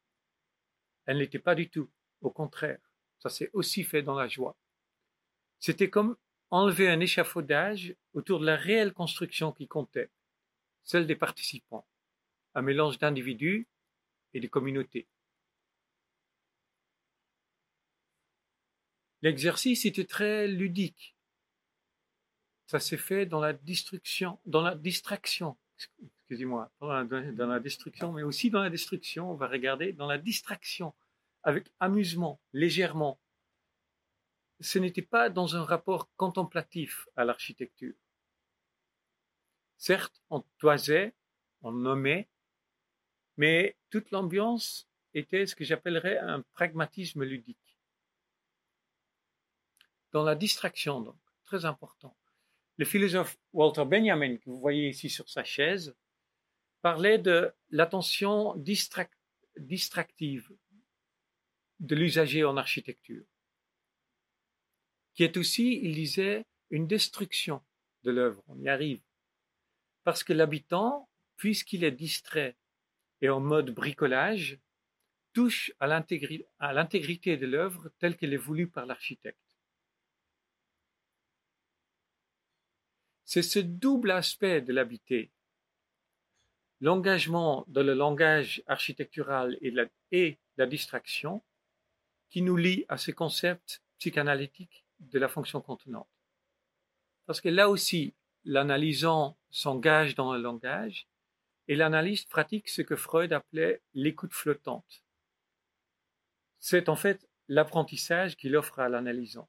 [1.07, 2.81] Elle n'était pas du tout, au contraire,
[3.21, 4.57] ça s'est aussi fait dans la joie.
[5.59, 6.17] C'était comme
[6.51, 10.11] enlever un échafaudage autour de la réelle construction qui comptait,
[10.83, 11.87] celle des participants,
[12.55, 13.67] un mélange d'individus
[14.35, 15.09] et de communautés.
[19.23, 21.17] L'exercice était très ludique.
[22.67, 25.57] Ça s'est fait dans la destruction, dans la distraction,
[26.21, 30.95] excusez-moi, dans, la destruction, mais aussi dans la destruction, on va regarder, dans la distraction,
[31.43, 33.19] avec amusement, légèrement,
[34.61, 37.95] ce n'était pas dans un rapport contemplatif à l'architecture.
[39.77, 41.15] Certes, on toisait,
[41.63, 42.29] on nommait,
[43.37, 47.79] mais toute l'ambiance était ce que j'appellerais un pragmatisme ludique.
[50.13, 52.17] Dans la distraction, donc, très important.
[52.77, 55.95] Le philosophe Walter Benjamin, que vous voyez ici sur sa chaise,
[56.83, 60.51] parlait de l'attention distractive
[61.81, 63.25] de l'usager en architecture
[65.15, 67.63] qui est aussi, il disait, une destruction
[68.03, 68.43] de l'œuvre.
[68.49, 69.03] On y arrive.
[70.03, 72.57] Parce que l'habitant, puisqu'il est distrait
[73.21, 74.59] et en mode bricolage,
[75.33, 79.39] touche à l'intégrité de l'œuvre telle qu'elle est voulue par l'architecte.
[83.25, 85.33] C'est ce double aspect de l'habité,
[86.81, 91.43] l'engagement dans le langage architectural et la, et la distraction,
[92.29, 96.09] qui nous lie à ces concepts psychanalytiques de la fonction contenante.
[97.27, 101.09] Parce que là aussi, l'analysant s'engage dans le langage
[101.69, 105.03] et l'analyste pratique ce que Freud appelait l'écoute flottante.
[106.59, 109.49] C'est en fait l'apprentissage qu'il offre à l'analysant.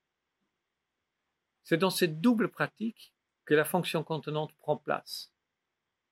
[1.63, 3.13] C'est dans cette double pratique
[3.45, 5.31] que la fonction contenante prend place,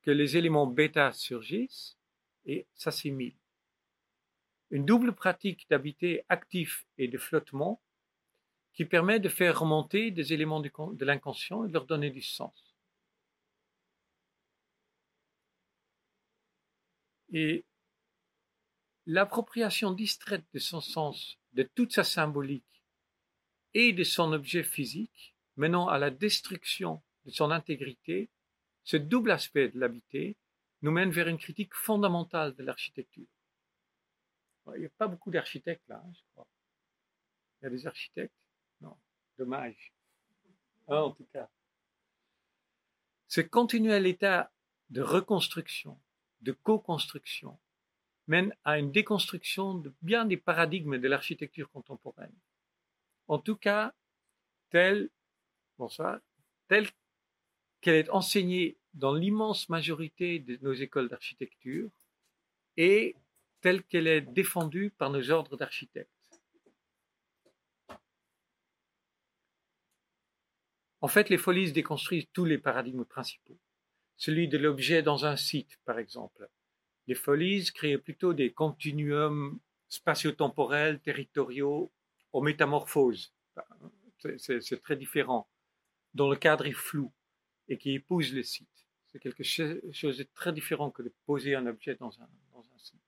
[0.02, 1.98] que les éléments bêta surgissent
[2.46, 3.38] et s'assimilent.
[4.70, 7.82] Une double pratique d'habiter actif et de flottement
[8.74, 12.76] qui permet de faire remonter des éléments de l'inconscient et de leur donner du sens.
[17.32, 17.66] Et
[19.06, 22.84] l'appropriation distraite de son sens, de toute sa symbolique
[23.74, 28.30] et de son objet physique, menant à la destruction de son intégrité,
[28.84, 30.36] ce double aspect de l'habité
[30.82, 33.28] nous mène vers une critique fondamentale de l'architecture.
[34.76, 36.48] Il n'y a pas beaucoup d'architectes là, hein, je crois.
[37.62, 38.43] Il y a des architectes
[39.38, 39.94] Dommage.
[40.88, 41.50] Ah, en tout cas.
[43.28, 44.52] Ce continuel état
[44.90, 46.00] de reconstruction,
[46.42, 47.58] de co-construction,
[48.28, 52.34] mène à une déconstruction de bien des paradigmes de l'architecture contemporaine.
[53.28, 53.94] En tout cas,
[54.70, 55.10] telle,
[56.68, 56.88] telle
[57.82, 61.90] qu'elle est enseignée dans l'immense majorité de nos écoles d'architecture
[62.78, 63.16] et
[63.62, 66.13] telle qu'elle est défendue par nos ordres d'architectes.
[71.04, 73.60] En fait, les folies déconstruisent tous les paradigmes principaux.
[74.16, 76.50] Celui de l'objet dans un site, par exemple,
[77.08, 81.92] Les folies créaient plutôt des continuums spatio-temporels, territoriaux,
[82.32, 83.34] aux métamorphoses.
[84.38, 85.50] C'est très différent,
[86.14, 87.12] dont le cadre est flou
[87.68, 88.88] et qui épouse le site.
[89.08, 92.78] C'est quelque chose de très différent que de poser un objet dans un, dans un
[92.78, 93.04] site.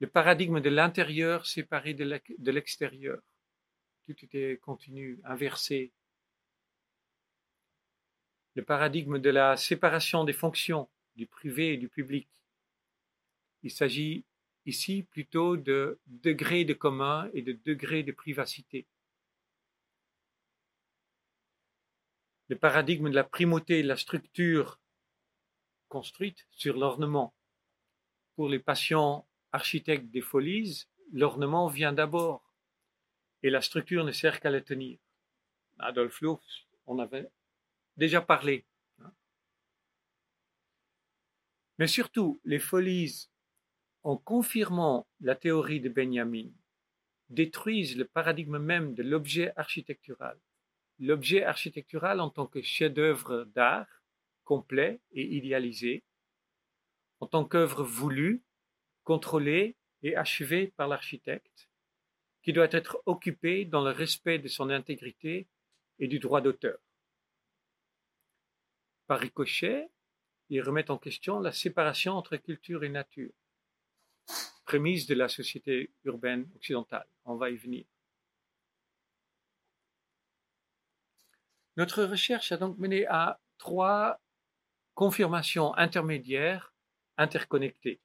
[0.00, 3.22] Le paradigme de l'intérieur séparé de l'extérieur.
[4.06, 5.92] Tout était continu, inversé.
[8.54, 12.28] Le paradigme de la séparation des fonctions du privé et du public.
[13.62, 14.24] Il s'agit
[14.66, 18.86] ici plutôt de degrés de commun et de degrés de privacité.
[22.48, 24.78] le paradigme de la primauté de la structure
[25.88, 27.34] construite sur l'ornement.
[28.36, 32.43] Pour les patients architectes des folies, l'ornement vient d'abord
[33.44, 34.98] et la structure ne sert qu'à le tenir.
[35.78, 36.40] Adolf Loos,
[36.86, 37.30] on avait
[37.96, 38.64] déjà parlé.
[38.98, 39.12] Hein.
[41.78, 43.28] Mais surtout, les folies,
[44.02, 46.50] en confirmant la théorie de Benjamin,
[47.28, 50.36] détruisent le paradigme même de l'objet architectural
[50.98, 53.88] l'objet architectural en tant que chef-d'œuvre d'art
[54.44, 56.04] complet et idéalisé,
[57.20, 58.42] en tant qu'œuvre voulue,
[59.04, 61.68] contrôlée et achevée par l'architecte,
[62.44, 65.48] qui doit être occupée dans le respect de son intégrité
[65.98, 66.78] et du droit d'auteur.
[69.06, 69.90] Par ricochet,
[70.50, 73.32] il remet en question la séparation entre culture et nature,
[74.66, 77.08] prémisse de la société urbaine occidentale.
[77.24, 77.86] On va y venir.
[81.76, 84.20] Notre recherche a donc mené à trois
[84.92, 86.74] confirmations intermédiaires
[87.16, 88.00] interconnectées.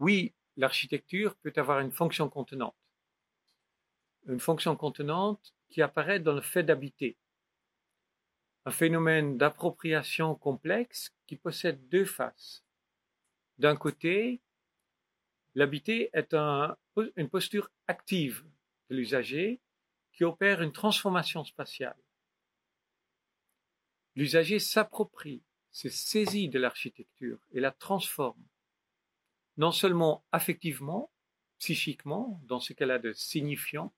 [0.00, 2.74] Oui, l'architecture peut avoir une fonction contenante.
[4.26, 7.16] Une fonction contenante qui apparaît dans le fait d'habiter.
[8.64, 12.64] Un phénomène d'appropriation complexe qui possède deux faces.
[13.58, 14.40] D'un côté,
[15.54, 18.44] l'habiter est une posture active
[18.90, 19.60] de l'usager
[20.12, 21.98] qui opère une transformation spatiale.
[24.14, 28.44] L'usager s'approprie, se saisit de l'architecture et la transforme,
[29.56, 31.10] non seulement affectivement,
[31.58, 33.92] psychiquement, dans ce qu'elle a de signifiant,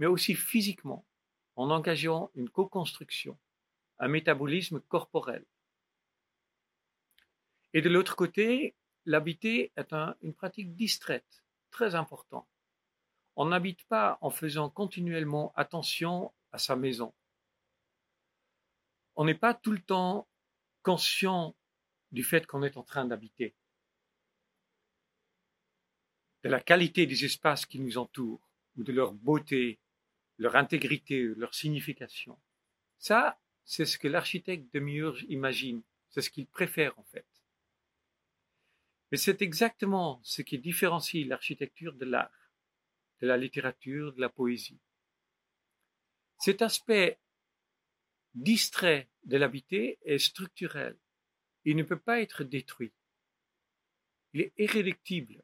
[0.00, 1.06] mais aussi physiquement,
[1.54, 3.38] en engageant une co-construction,
[4.00, 5.46] un métabolisme corporel.
[7.72, 8.74] Et de l'autre côté,
[9.04, 9.92] l'habiter est
[10.22, 12.48] une pratique distraite, très importante.
[13.36, 17.14] On n'habite pas en faisant continuellement attention à sa maison
[19.20, 20.26] on n'est pas tout le temps
[20.82, 21.54] conscient
[22.10, 23.54] du fait qu'on est en train d'habiter,
[26.42, 28.40] de la qualité des espaces qui nous entourent,
[28.78, 29.78] ou de leur beauté,
[30.40, 32.40] leur intégrité, leur signification.
[32.98, 37.26] Ça, c'est ce que l'architecte de Miurge imagine, c'est ce qu'il préfère en fait.
[39.12, 42.52] Mais c'est exactement ce qui différencie l'architecture de l'art,
[43.20, 44.80] de la littérature, de la poésie.
[46.38, 47.18] Cet aspect
[48.34, 50.96] distrait de l'habité est structurel.
[51.64, 52.94] Il ne peut pas être détruit.
[54.32, 55.42] Il est irréductible.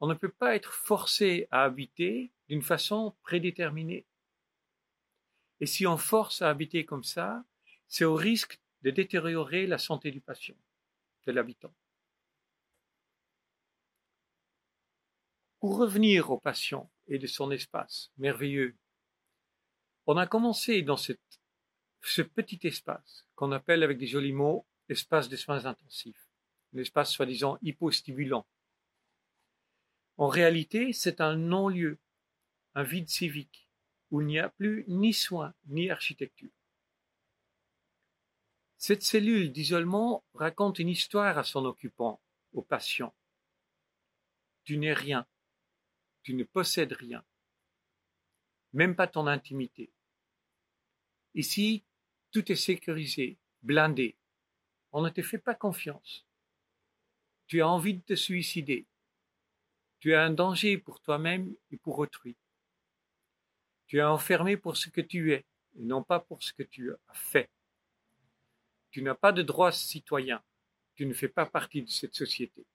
[0.00, 4.06] On ne peut pas être forcé à habiter d'une façon prédéterminée.
[5.60, 7.44] Et si on force à habiter comme ça,
[7.88, 10.56] c'est au risque de détériorer la santé du patient,
[11.26, 11.74] de l'habitant.
[15.60, 18.76] Pour revenir au patient et de son espace merveilleux,
[20.06, 21.14] on a commencé dans ce
[22.22, 26.28] petit espace qu'on appelle avec des jolis mots espace de soins intensifs,
[26.74, 28.46] l'espace soi-disant hypostimulant.
[30.18, 31.98] En réalité, c'est un non-lieu,
[32.74, 33.68] un vide civique,
[34.10, 36.50] où il n'y a plus ni soins ni architecture.
[38.76, 42.20] Cette cellule d'isolement raconte une histoire à son occupant,
[42.52, 43.14] au patient.
[44.64, 45.26] Tu n'es rien,
[46.22, 47.24] tu ne possèdes rien,
[48.72, 49.90] même pas ton intimité.
[51.34, 51.84] Ici,
[52.30, 54.16] tout est sécurisé, blindé.
[54.92, 56.26] On ne te fait pas confiance.
[57.46, 58.86] Tu as envie de te suicider.
[60.00, 62.36] Tu as un danger pour toi-même et pour autrui.
[63.94, 66.90] Tu es enfermé pour ce que tu es et non pas pour ce que tu
[66.90, 67.48] as fait.
[68.90, 70.42] Tu n'as pas de droits citoyens.
[70.96, 72.66] Tu ne fais pas partie de cette société.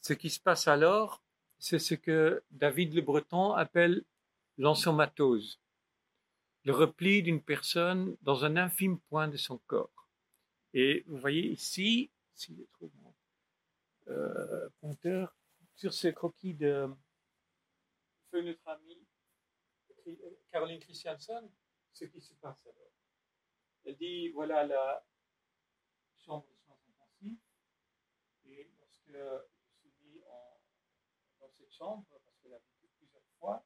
[0.00, 1.22] Ce qui se passe alors,
[1.58, 4.02] c'est ce que David Le Breton appelle
[4.56, 5.60] l'ensomatose
[6.64, 10.08] le repli d'une personne dans un infime point de son corps.
[10.72, 12.90] Et vous voyez ici, si je trouve
[14.82, 14.96] mon
[15.74, 16.88] sur ce croquis de
[18.30, 19.06] feu notre amie
[20.50, 21.50] Caroline Christiansen,
[21.92, 22.92] ce qui se passe alors?
[23.84, 25.04] Elle dit, voilà la,
[26.18, 27.40] chambre de soins intensifs.
[28.46, 29.10] Et lorsque
[29.82, 30.20] je suis mis
[31.40, 33.64] dans cette chambre, parce qu'elle a vécu plusieurs fois,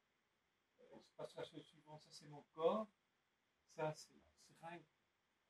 [0.79, 2.01] euh, il se passera chose suivante.
[2.03, 2.87] Ça, c'est mon corps.
[3.75, 4.21] Ça, c'est la
[4.59, 4.85] seringue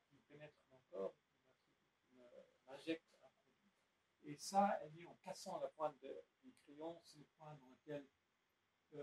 [0.09, 1.16] qui pénètre mon corps,
[2.07, 2.16] qui
[2.68, 3.74] m'injecte un produit.
[4.24, 5.97] Et ça, elle dit en cassant la pointe
[6.43, 8.07] du crayon, c'est le point dans lequel
[8.92, 8.98] ce.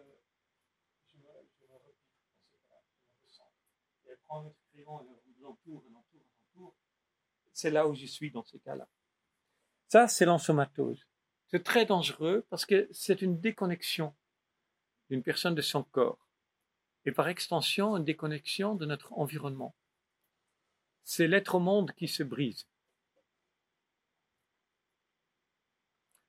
[7.53, 8.89] C'est là où je suis dans ces cas-là.
[9.89, 11.07] Ça, c'est l'ensomatose.
[11.49, 14.15] C'est très dangereux parce que c'est une déconnexion
[15.09, 16.29] d'une personne de son corps
[17.05, 19.75] et par extension une déconnexion de notre environnement.
[21.05, 22.69] C'est l'être au monde qui se brise.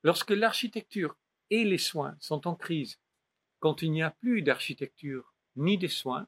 [0.04, 1.18] Lorsque l'architecture
[1.50, 2.98] et les soins sont en crise,
[3.60, 6.28] quand il n'y a plus d'architecture ni de soins,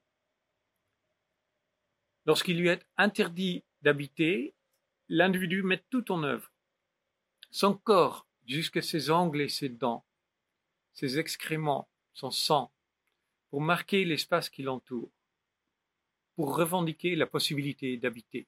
[2.26, 4.54] lorsqu'il lui est interdit d'habiter,
[5.10, 6.52] l'individu met tout en œuvre.
[7.50, 10.06] Son corps, jusque ses ongles et ses dents,
[10.94, 12.72] ses excréments, son sang,
[13.50, 15.12] pour marquer l'espace qui l'entoure,
[16.36, 18.48] pour revendiquer la possibilité d'habiter.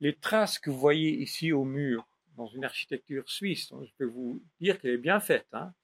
[0.00, 4.42] Les traces que vous voyez ici au mur, dans une architecture suisse, je peux vous
[4.60, 5.74] dire qu'elle est bien faite, hein.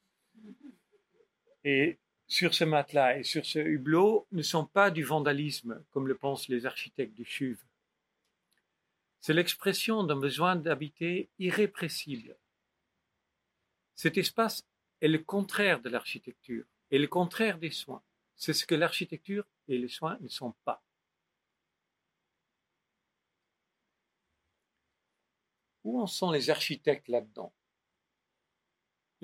[1.65, 6.17] Et sur ce matelas et sur ce hublot ne sont pas du vandalisme, comme le
[6.17, 7.59] pensent les architectes du CHUV.
[9.21, 12.37] C'est l'expression d'un besoin d'habiter irrépressible.
[13.95, 14.67] Cet espace
[15.01, 18.03] est le contraire de l'architecture et le contraire des soins.
[18.37, 20.83] C'est ce que l'architecture et les soins ne sont pas.
[25.85, 27.53] Où en sont les architectes là-dedans?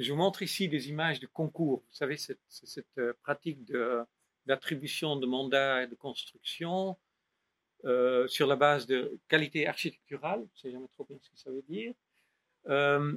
[0.01, 1.85] Je vous montre ici des images de concours.
[1.87, 3.63] Vous savez, cette, cette euh, pratique
[4.47, 6.97] d'attribution de, mandats et de construction
[7.85, 11.37] euh, sur la base de qualité architecturale, je ne sais jamais trop bien ce que
[11.37, 11.93] ça veut dire,
[12.69, 13.15] euh,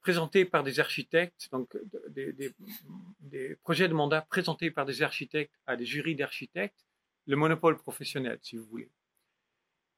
[0.00, 1.74] présentés par des architectes, donc
[2.10, 6.84] des, projets de mandat présentés par des architectes à des jurys d'architectes,
[7.26, 8.90] le monopole professionnel, si vous voulez.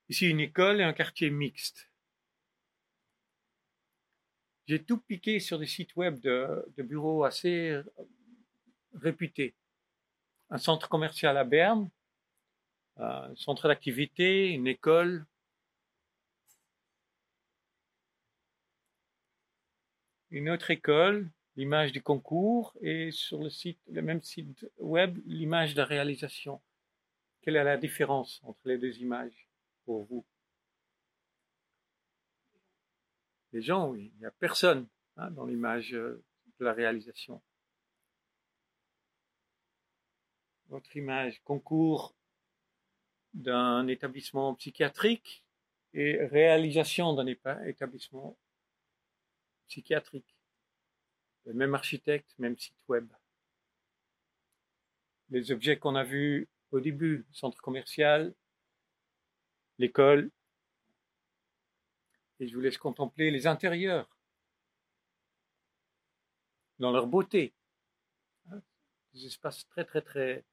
[0.09, 1.91] Ici, une école et un quartier mixte.
[4.67, 7.81] J'ai tout piqué sur des sites web de, bureaux assez
[8.95, 9.55] réputés.
[10.51, 11.89] Un centre commercial à Berne,
[12.97, 15.25] un centre d'activité, une école,
[20.31, 25.75] une autre école, l'image du concours, et sur le site, le même site web, l'image
[25.75, 26.61] de réalisation.
[27.43, 29.49] Quelle est la différence entre les deux images
[29.85, 30.25] pour vous?
[33.57, 34.87] Les gens, il n'y a personne
[35.17, 36.23] hein, dans l'image euh,
[36.61, 37.41] de la réalisation.
[40.69, 42.15] Votre image, concours
[43.33, 45.43] d'un établissement psychiatrique
[45.95, 47.27] et réalisation d'un
[47.65, 48.37] établissement
[49.69, 50.37] psychiatrique.
[51.47, 53.11] Même architecte, même site web.
[55.31, 58.35] Les objets qu'on a vus au début, centre commercial,
[59.79, 60.31] l'école.
[62.39, 64.09] Et je vous laisse contempler les intérieurs,
[66.79, 67.55] dans leur beauté.
[69.15, 70.45] Des espaces très très très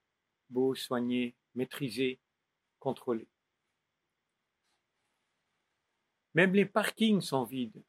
[0.50, 2.20] beaux, soignés, maîtrisés,
[2.80, 3.28] contrôlés.
[6.34, 7.84] Même les parkings sont vides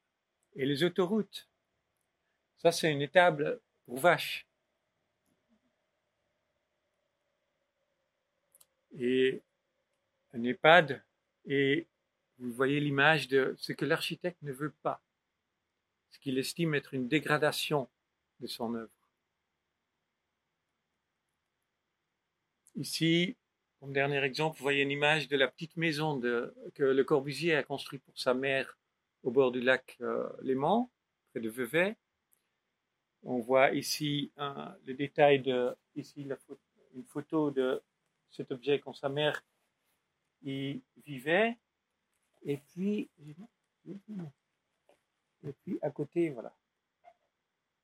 [0.55, 1.49] et les autoroutes.
[2.59, 4.47] Ça, c'est une étable pour vaches.
[8.97, 9.43] Et
[10.33, 11.03] un EHPAD,
[11.47, 11.87] et
[12.39, 15.01] vous voyez l'image de ce que l'architecte ne veut pas,
[16.11, 17.89] ce qu'il estime être une dégradation
[18.41, 18.91] de son œuvre.
[22.77, 23.37] Ici,
[23.79, 27.63] comme dernier exemple, vous voyez une image de la petite maison que Le Corbusier a
[27.63, 28.77] construite pour sa mère
[29.23, 30.91] au bord du lac euh, Léman,
[31.31, 31.97] près de Vevey.
[33.23, 36.29] On voit ici le détail de ici
[36.95, 37.83] une photo de
[38.31, 39.43] cet objet quand sa mère
[40.43, 41.57] y vivait.
[42.45, 43.11] Et puis,
[45.43, 46.55] et puis à côté, voilà.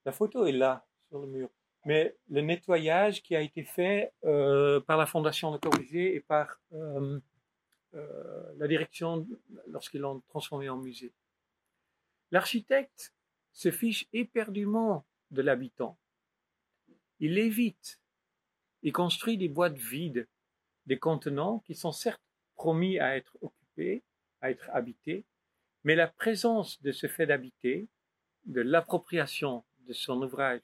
[0.05, 1.51] La photo est là, sur le mur.
[1.87, 6.61] Mais le nettoyage qui a été fait euh, par la Fondation de Corbusier et par
[6.73, 7.19] euh,
[7.95, 9.27] euh, la direction
[9.69, 11.13] lorsqu'ils l'ont transformé en musée.
[12.31, 13.15] L'architecte
[13.53, 15.99] se fiche éperdument de l'habitant.
[17.19, 18.01] Il évite
[18.83, 20.29] et construit des boîtes vides,
[20.87, 22.23] des contenants qui sont certes
[22.55, 24.03] promis à être occupés,
[24.41, 25.24] à être habités,
[25.84, 27.88] mais la présence de ce fait d'habiter,
[28.45, 30.62] de l'appropriation de son ouvrage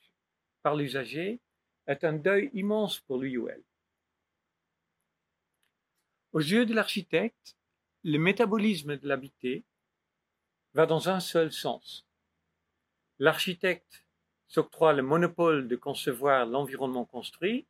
[0.62, 1.40] par l'usager,
[1.86, 3.62] est un deuil immense pour lui ou elle.
[6.32, 7.56] Aux yeux de l'architecte,
[8.02, 9.64] le métabolisme de l'habité
[10.74, 12.06] va dans un seul sens.
[13.18, 14.06] L'architecte
[14.46, 17.66] s'octroie le monopole de concevoir l'environnement construit,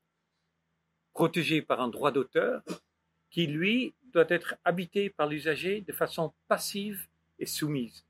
[1.12, 2.62] protégé par un droit d'auteur,
[3.30, 7.06] qui, lui, doit être habité par l'usager de façon passive
[7.38, 8.06] et soumise.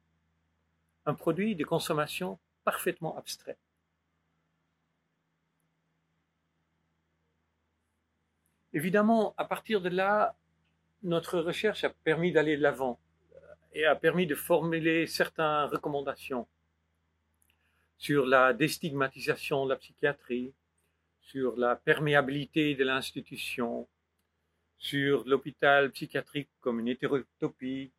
[1.05, 3.59] Un produit de consommation parfaitement abstrait.
[8.73, 10.37] Évidemment, à partir de là,
[11.03, 13.01] notre recherche a permis d'aller de l'avant
[13.73, 16.47] et a permis de formuler certaines recommandations
[17.99, 20.53] sur la déstigmatisation de la psychiatrie,
[21.21, 23.89] sur la perméabilité de l'institution,
[24.79, 27.93] sur l'hôpital psychiatrique comme une hétérotopie,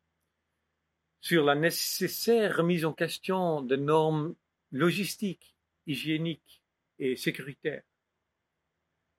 [1.20, 4.34] sur la nécessaire remise en question de normes
[4.70, 5.54] logistiques,
[5.86, 6.62] hygiéniques
[6.98, 7.82] et sécuritaires,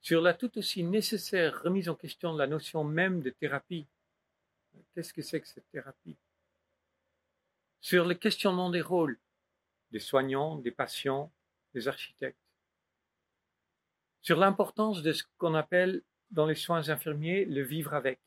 [0.02, 3.86] sur la tout aussi nécessaire remise en question de la notion même de thérapie.
[4.94, 6.16] Qu'est-ce que c'est que cette thérapie?
[7.82, 9.20] Sur le questionnement des rôles
[9.92, 11.32] des soignants, des patients,
[11.74, 12.38] des architectes.
[14.22, 18.20] Sur l'importance de ce qu'on appelle dans les soins infirmiers le vivre avec.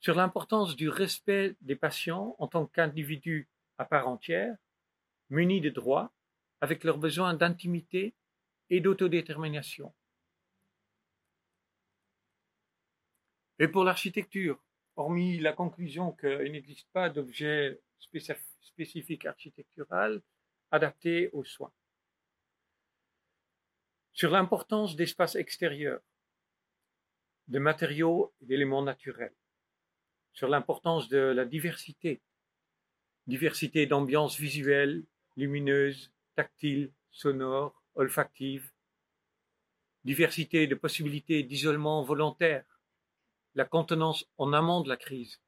[0.00, 3.48] Sur l'importance du respect des patients en tant qu'individus
[3.78, 4.56] à part entière,
[5.30, 6.12] munis de droits,
[6.60, 8.14] avec leurs besoins d'intimité
[8.70, 9.92] et d'autodétermination.
[13.58, 14.62] Et pour l'architecture,
[14.96, 17.80] hormis la conclusion qu'il n'existe pas d'objet
[18.60, 20.22] spécifique architectural
[20.70, 21.72] adapté aux soins.
[24.14, 26.00] Sur l'importance d'espaces extérieurs,
[27.48, 29.34] de matériaux et d'éléments naturels.
[30.32, 32.22] Sur l'importance de la diversité,
[33.26, 35.04] diversité d'ambiances visuelles,
[35.36, 38.70] lumineuses, tactiles, sonores, olfactives,
[40.04, 42.64] diversité de possibilités d'isolement volontaire,
[43.56, 45.40] la contenance en amont de la crise,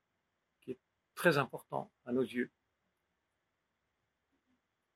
[0.62, 0.80] qui est
[1.14, 2.50] très important à nos yeux.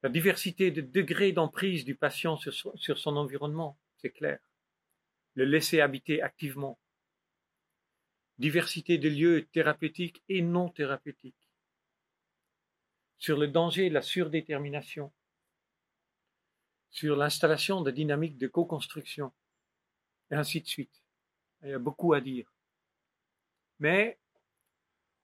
[0.03, 4.39] La diversité de degrés d'emprise du patient sur son, sur son environnement, c'est clair.
[5.35, 6.79] Le laisser habiter activement.
[8.39, 11.49] Diversité de lieux thérapeutiques et non thérapeutiques.
[13.19, 15.13] Sur le danger de la surdétermination
[16.91, 19.33] sur l'installation de dynamiques de co-construction,
[20.31, 21.03] et ainsi de suite.
[21.63, 22.53] Il y a beaucoup à dire.
[23.79, 24.19] Mais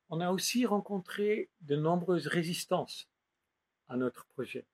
[0.09, 3.09] on a aussi rencontré de nombreuses résistances
[3.89, 4.67] à notre projet.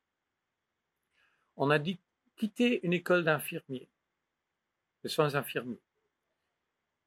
[1.57, 1.99] On a dit
[2.37, 3.89] quitter une école d'infirmiers,
[5.05, 5.83] de soins infirmiers,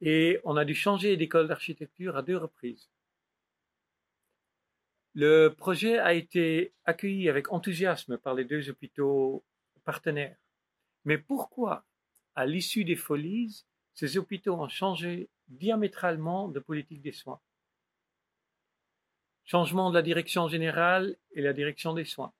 [0.01, 2.89] et on a dû changer d'école d'architecture à deux reprises.
[5.13, 9.45] Le projet a été accueilli avec enthousiasme par les deux hôpitaux
[9.85, 10.37] partenaires.
[11.05, 11.85] Mais pourquoi,
[12.35, 17.39] à l'issue des folies, ces hôpitaux ont changé diamétralement de politique des soins?
[19.45, 22.33] Changement de la direction générale et la direction des soins.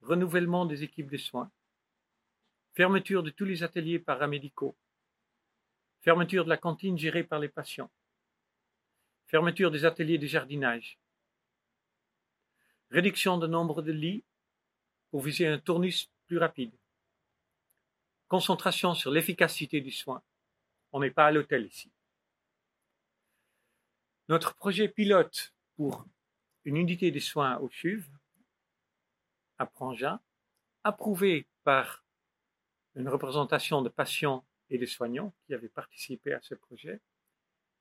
[0.00, 1.50] Renouvellement des équipes de soins.
[2.72, 4.74] Fermeture de tous les ateliers paramédicaux.
[6.00, 7.90] Fermeture de la cantine gérée par les patients.
[9.26, 10.98] Fermeture des ateliers de jardinage.
[12.90, 14.24] Réduction du nombre de lits
[15.10, 16.72] pour viser un tournus plus rapide.
[18.26, 20.22] Concentration sur l'efficacité du soin.
[20.92, 21.92] On n'est pas à l'hôtel ici.
[24.28, 26.06] Notre projet pilote pour
[26.64, 28.06] une unité de soins au CHUV,
[29.58, 30.20] à Prangin,
[30.84, 32.04] approuvé par
[32.94, 37.00] une représentation de patients et de soignants qui avaient participé à ce projet,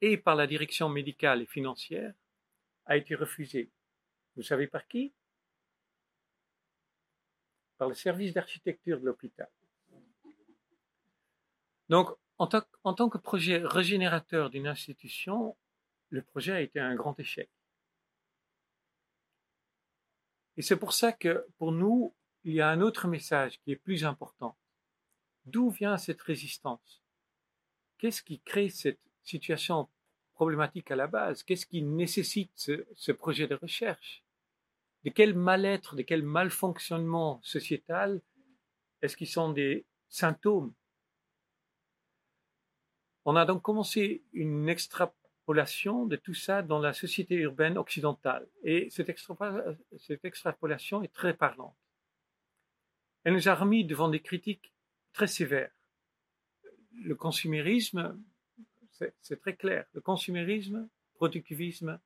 [0.01, 2.13] et par la direction médicale et financière,
[2.85, 3.69] a été refusé.
[4.35, 5.13] Vous savez par qui?
[7.77, 9.49] Par le service d'architecture de l'hôpital.
[11.89, 15.55] Donc, en tant, en tant, que projet régénérateur d'une institution,
[16.11, 17.49] le projet a été un grand échec.
[20.57, 23.77] Et c'est pour ça que, pour nous, il y a un autre message qui est
[23.77, 24.55] plus important.
[25.45, 27.01] D'où vient cette résistance?
[27.97, 29.87] Qu'est-ce qui crée cette situation
[30.33, 31.43] problématique à la base?
[31.43, 34.23] Qu'est-ce qui nécessite ce, ce projet de recherche?
[35.03, 38.21] De quel mal-être, de quel malfonctionnement sociétal
[39.01, 40.73] est-ce qu'ils sont des symptômes?
[43.23, 48.47] On a donc commencé une extrapolation de tout ça dans la société urbaine occidentale.
[48.63, 49.09] Et cette,
[50.23, 51.75] extrapolation est très parlante.
[53.23, 54.73] Elle nous a remis devant des critiques
[55.13, 55.71] très sévères.
[57.03, 58.17] Le consumérisme,
[59.21, 59.85] c'est très clair.
[59.93, 61.99] Le consumérisme, productivisme,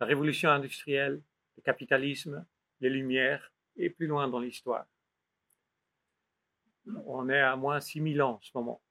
[0.00, 1.22] la révolution industrielle,
[1.56, 2.44] le capitalisme,
[2.80, 4.86] les Lumières, et plus loin dans l'histoire.
[7.06, 8.82] On est à moins 6000 ans en ce moment.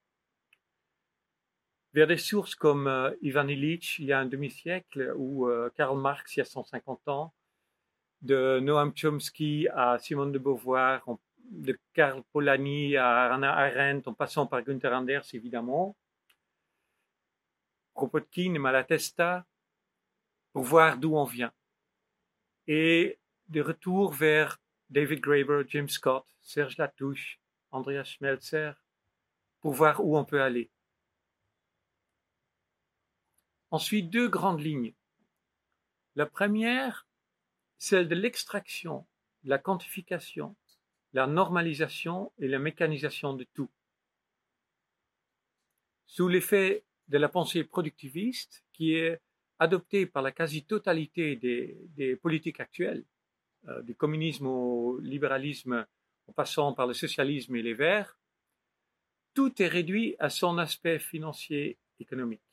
[1.94, 6.00] Vers des sources comme euh, Ivan Illich il y a un demi-siècle ou euh, Karl
[6.00, 7.34] Marx il y a 150 ans,
[8.22, 11.04] de Noam Chomsky à Simone de Beauvoir,
[11.50, 15.96] de Karl Polanyi à Anna Arendt, en passant par Günther Anders évidemment,
[17.94, 19.46] Kropotkin et Malatesta,
[20.54, 21.52] pour voir d'où on vient.
[22.68, 23.20] Et
[23.50, 27.39] de retour vers David Graeber, Jim Scott, Serge Latouche,
[27.72, 28.74] Andreas Schmelzer,
[29.60, 30.70] pour voir où on peut aller.
[33.72, 34.93] Ensuite, deux grandes lignes.
[36.15, 37.07] La première,
[37.78, 39.07] celle de l'extraction,
[39.45, 40.57] la quantification,
[41.13, 43.69] la normalisation et la mécanisation de tout.
[46.05, 49.22] Sous l'effet de la pensée productiviste qui est
[49.57, 53.05] adoptée par la quasi-totalité des, politiques actuelles,
[53.69, 55.86] euh, du communisme au libéralisme
[56.28, 58.17] en passant par le socialisme et les verts,
[59.34, 62.51] tout est réduit à son aspect financier économique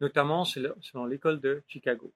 [0.00, 2.12] notamment selon l'école de Chicago.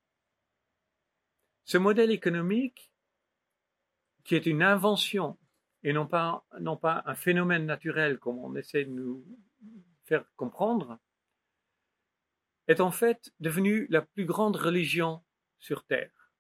[1.65, 2.91] Ce modèle économique,
[4.25, 5.39] qui est une invention
[5.83, 9.25] et non pas, un phénomène naturel comme on essaie de nous
[10.05, 10.99] faire comprendre,
[12.69, 15.23] est en fait devenu la plus grande religion
[15.59, 16.33] sur Terre.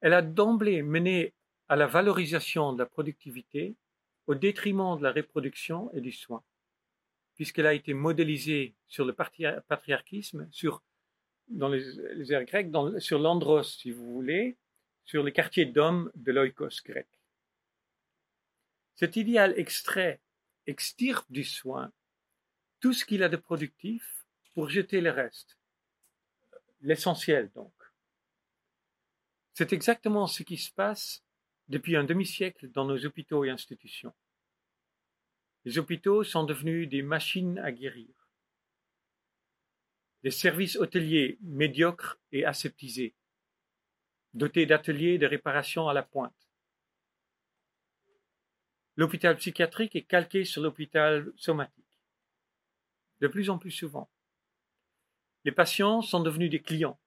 [0.00, 1.32] Elle a d'emblée mené
[1.68, 3.76] à la valorisation de la productivité
[4.26, 6.42] au détriment de la reproduction et du soin
[7.34, 10.48] puisqu'elle a été modélisée sur le patriarchisme,
[11.48, 14.56] dans les, ères grecques, sur l'andros, si vous voulez,
[15.04, 17.08] sur les quartiers d'hommes de l'oikos grec.
[18.94, 20.20] Cet idéal extrait,
[20.66, 21.92] extirpe du soin
[22.80, 25.58] tout ce qu'il a de productif pour jeter le reste,
[26.80, 27.72] l'essentiel donc.
[29.54, 31.22] C'est exactement ce qui se passe
[31.68, 34.12] depuis un demi-siècle dans nos hôpitaux et institutions.
[35.64, 38.08] Les hôpitaux sont devenus des machines à guérir.
[40.22, 43.14] Des services hôteliers médiocres et aseptisés,
[44.34, 46.48] dotés d'ateliers de réparation à la pointe.
[48.96, 52.00] L'hôpital psychiatrique est calqué sur l'hôpital somatique,
[53.20, 54.10] de plus en plus souvent.
[55.44, 57.00] Les patients sont devenus des clients,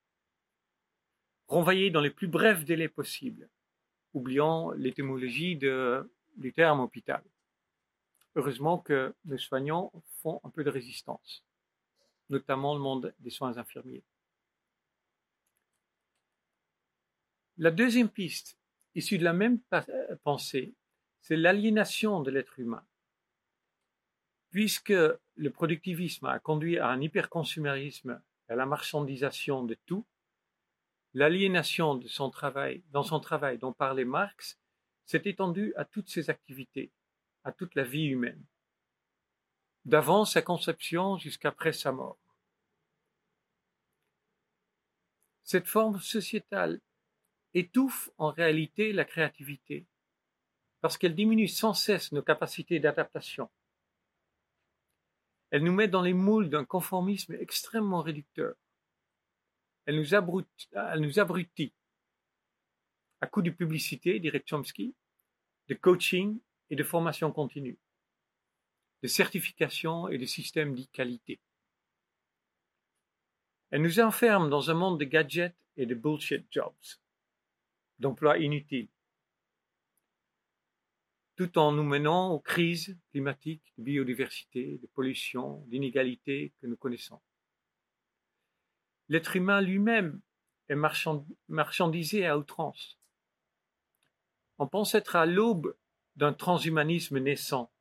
[1.47, 3.49] renvoyés dans les plus brefs délais possibles,
[4.13, 7.23] oubliant l'étymologie du terme hôpital.
[8.35, 11.45] Heureusement que les soignants font un peu de résistance,
[12.29, 14.03] notamment le monde des soins infirmiers.
[17.57, 18.57] La deuxième piste,
[18.95, 20.73] issue de la même euh, pensée,
[21.21, 22.85] c'est l'aliénation de l'être humain.
[24.51, 24.89] Puisque
[25.35, 30.05] le productivisme a conduit à un hyperconsumérisme, à la marchandisation de tout,
[31.13, 32.07] l'aliénation de
[32.91, 34.59] dans son travail dont parlait Marx,
[35.05, 36.91] s'est étendue à toutes ses activités,
[37.45, 38.43] à toute la vie humaine,
[39.85, 42.17] d'avant sa conception jusqu'après sa mort.
[45.43, 46.81] Cette forme sociétale
[47.53, 49.85] étouffe en réalité la créativité,
[50.81, 53.49] parce qu'elle diminue sans cesse nos capacités d'adaptation.
[55.51, 58.55] Elle nous met dans les moules d'un conformisme extrêmement réducteur.
[59.85, 61.73] Elle nous, abrutit
[63.21, 64.95] à coup de publicité, dirait Chomsky,
[65.67, 66.39] de coaching
[66.69, 67.77] et de formation continue,
[69.03, 71.39] de certification et de systèmes d'e-qualité.
[73.71, 76.73] Elle nous enferme dans un monde de gadgets et de bullshit jobs,
[77.99, 78.89] d'emplois inutiles,
[81.35, 87.19] tout en nous menant aux crises climatiques, de biodiversité, de pollution, d'inégalité que nous connaissons.
[89.09, 90.21] L'être humain lui-même
[90.69, 90.77] est
[91.47, 92.97] marchandisé à outrance.
[94.57, 95.75] On pense être à l'aube
[96.15, 97.71] d'un transhumanisme naissant.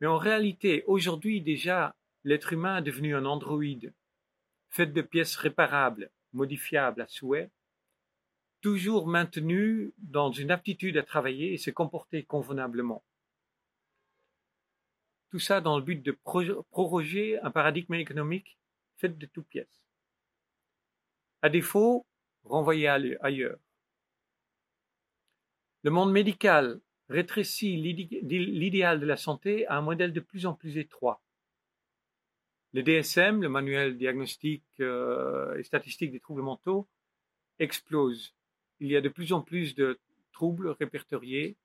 [0.00, 1.94] Mais en réalité, aujourd'hui déjà,
[2.24, 3.92] l'être humain est devenu un androïde,
[4.70, 7.50] fait de pièces réparables, modifiables à souhait,
[8.60, 13.04] toujours maintenu dans une aptitude à travailler et se comporter convenablement.
[15.30, 16.12] Tout ça dans le but de
[16.70, 18.58] proroger un paradigme économique
[18.96, 19.82] fait de toutes pièces.
[21.42, 22.06] À défaut,
[22.44, 23.58] renvoyé ailleurs.
[25.82, 26.80] Le monde médical
[27.12, 31.22] rétrécit l'idéal de la santé à un modèle de plus en plus étroit.
[32.72, 36.88] Le DSM, le manuel diagnostique euh, et statistique des troubles mentaux,
[37.58, 38.34] explose.
[38.80, 40.00] Il y a de plus en plus de
[40.32, 41.56] troubles répertoriés,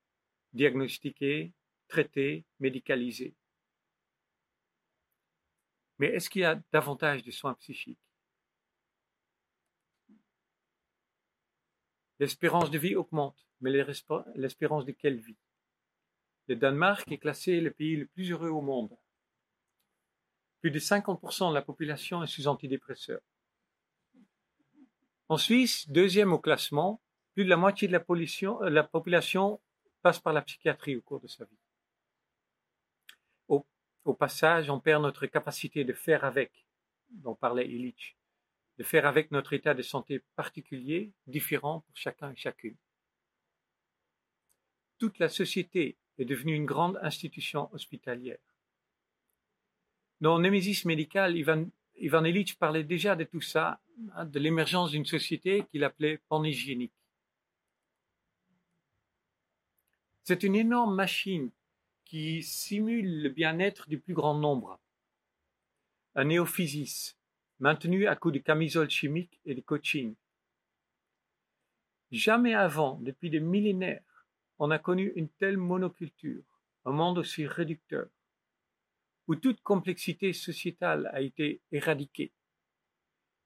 [0.52, 1.52] diagnostiqués,
[1.88, 3.34] traités, médicalisés.
[5.98, 8.07] Mais est-ce qu'il y a davantage de soins psychiques?
[12.18, 15.36] L'espérance de vie augmente, mais l'espérance de quelle vie?
[16.48, 18.96] Le Danemark est classé le pays le plus heureux au monde.
[20.60, 23.20] plus de 50% de la population est sous antidépresseurs.
[25.28, 27.00] En Suisse, deuxième au classement,
[27.34, 29.60] plus de la moitié de la, euh, la population
[30.02, 31.58] passe par la psychiatrie au cours de sa vie.
[34.04, 36.66] Au, passage, on perd notre capacité de faire avec,
[37.10, 38.16] dont parlait Illich,
[38.78, 42.76] de faire avec notre état de santé particulier, différent pour chacun et chacune.
[44.98, 48.38] Toute la société est devenue une grande institution hospitalière.
[50.20, 52.22] Dans Némésis médical, Ivan, Ivan
[52.58, 53.80] parlait déjà de tout ça,
[54.14, 56.92] hein, de l'émergence d'une société qu'il appelait panhygiénique.
[60.22, 61.50] C'est une énorme machine
[62.04, 64.78] qui simule le bien-être du plus grand nombre.
[66.14, 67.17] Un néophysis,
[67.60, 70.14] maintenu à coups de camisoles chimiques et de coaching.
[72.10, 74.26] Jamais avant, depuis des millénaires,
[74.58, 76.42] on a connu une telle monoculture,
[76.84, 78.08] un monde aussi réducteur,
[79.26, 82.32] où toute complexité sociétale a été éradiquée,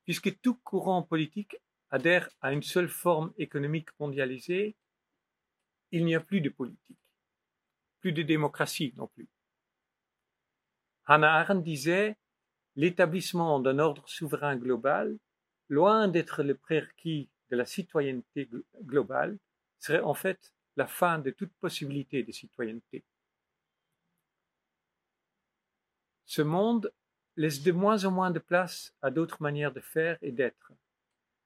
[0.04, 1.56] puisque tout courant politique
[1.90, 4.76] adhère à une seule forme économique mondialisée,
[5.90, 6.98] il n'y a plus de politique,
[8.00, 9.28] plus de démocratie non plus.
[11.04, 12.16] Hannah Arendt disait
[12.76, 15.18] l'établissement d'un ordre souverain global,
[15.68, 18.48] loin d'être le prérequis de la citoyenneté
[18.82, 19.38] globale,
[19.78, 23.04] serait en fait la fin de toute possibilité de citoyenneté.
[26.24, 26.92] Ce monde
[27.36, 30.72] laisse de moins en moins de place à d'autres manières de faire et d'être.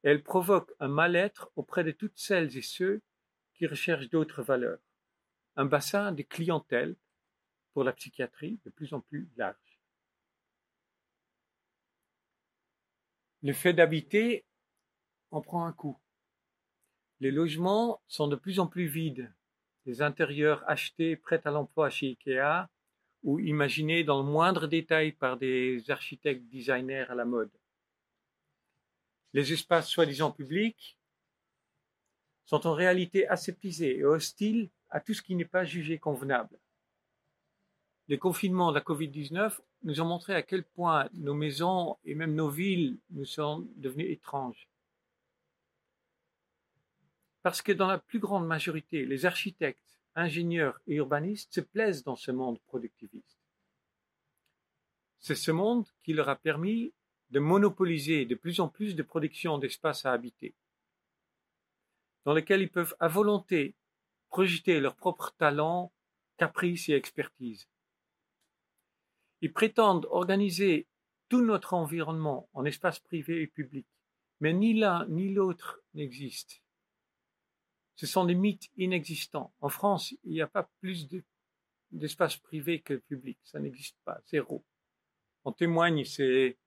[0.02, 3.00] Elle provoque un mal-être auprès de toutes celles et ceux
[3.54, 4.78] qui recherchent d'autres valeurs.
[5.56, 6.94] Un bassin de clientèle
[7.72, 9.65] pour la psychiatrie de plus en plus large.
[13.46, 14.44] Le fait d'habiter
[15.30, 15.96] en prend un coup.
[17.20, 19.32] Les logements sont de plus en plus vides.
[19.84, 22.68] Les intérieurs achetés prêts à l'emploi chez Ikea
[23.22, 27.52] ou imaginés dans le moindre détail par des architectes designers à la mode.
[29.32, 30.98] Les espaces soi-disant publics
[32.46, 36.58] sont en réalité aseptisés et hostiles à tout ce qui n'est pas jugé convenable.
[38.08, 42.34] Les confinements de la Covid-19 nous ont montré à quel point nos maisons et même
[42.34, 44.68] nos villes nous sont devenues étranges.
[47.42, 52.16] Parce que dans la plus grande majorité, les architectes, ingénieurs et urbanistes se plaisent dans
[52.16, 53.38] ce monde productiviste.
[55.20, 56.92] C'est ce monde qui leur a permis
[57.30, 60.52] de monopoliser de plus en plus de production d'espaces à habiter,
[62.24, 63.76] dans lesquels ils peuvent à volonté
[64.30, 65.92] projeter leurs propres talents,
[66.38, 67.68] caprices et expertise.
[69.46, 70.88] Ils prétendent organiser
[71.28, 73.86] tout notre environnement en espace privé et public,
[74.40, 76.64] mais ni l'un ni l'autre n'existe.
[77.94, 79.54] Ce sont des mythes inexistants.
[79.60, 81.06] En France, il n'y a pas plus
[81.92, 83.38] d'espace privé que public.
[83.44, 84.64] Ça n'existe pas, zéro.
[85.44, 86.58] En témoignent ces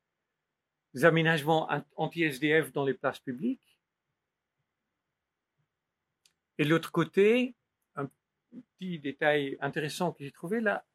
[1.03, 1.67] aménagements
[1.97, 3.77] anti-SDF dans les places publiques.
[6.57, 7.55] Et de l'autre côté,
[7.95, 8.09] un
[8.77, 10.85] petit détail intéressant que j'ai trouvé, la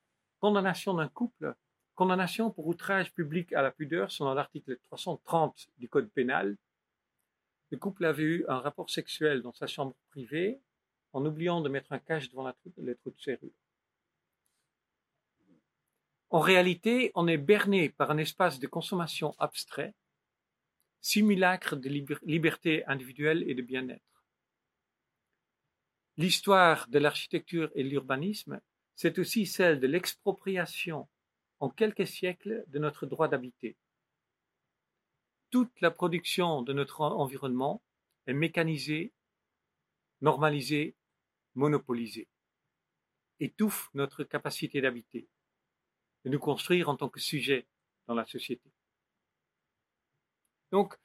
[0.40, 1.54] condamnation d'un couple
[1.94, 6.56] Condamnation pour outrage public à la pudeur selon l'article 330 du Code pénal.
[7.70, 10.60] Le couple avait eu un rapport sexuel dans sa chambre privée
[11.12, 13.52] en oubliant de mettre un cache devant la les trous de serrure.
[16.30, 19.94] En réalité, on est berné par un espace de consommation abstrait,
[21.00, 21.88] simulacre de
[22.24, 24.24] liberté individuelle et de bien-être.
[26.16, 28.60] L'histoire de l'architecture et de l'urbanisme,
[28.96, 31.08] c'est aussi celle de l'expropriation
[31.64, 33.74] en quelques siècles de notre droit d'habiter.
[35.48, 37.82] Toute la production de notre environnement
[38.26, 39.14] est mécanisée,
[40.20, 40.94] normalisée,
[41.54, 42.28] monopolisée,
[43.40, 45.26] étouffe notre capacité d'habiter,
[46.26, 47.66] de nous construire en tant que sujet
[48.08, 48.70] dans la société.
[50.70, 50.98] Donc,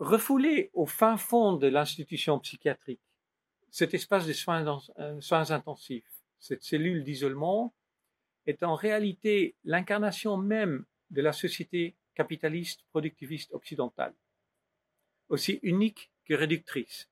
[0.00, 3.00] refouler au fin fond de l'institution psychiatrique
[3.70, 4.34] cet espace de
[4.98, 7.72] euh, soins intensifs, cette cellule d'isolement
[8.46, 14.14] est en réalité l'incarnation même de la société capitaliste productiviste occidentale,
[15.28, 17.08] aussi unique que réductrice,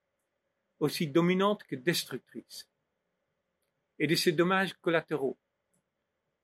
[0.81, 2.69] aussi dominante que destructrice,
[3.99, 5.39] et de ses dommages collatéraux.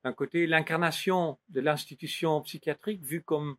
[0.03, 3.57] D'un côté, l'incarnation de l'institution psychiatrique vue comme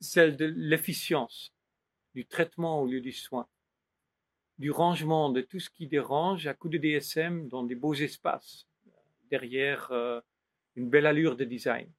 [0.00, 1.52] celle de l'efficience,
[2.14, 3.48] du traitement au lieu du soin,
[4.58, 8.68] du rangement de tout ce qui dérange à coup de DSM dans des beaux espaces,
[9.30, 10.20] derrière euh,
[10.76, 11.90] une belle allure de design.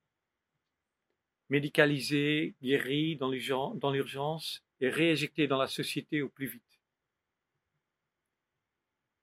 [1.50, 6.64] Médicalisé, guéri dans l'urgence et rééjecté dans la société au plus vite.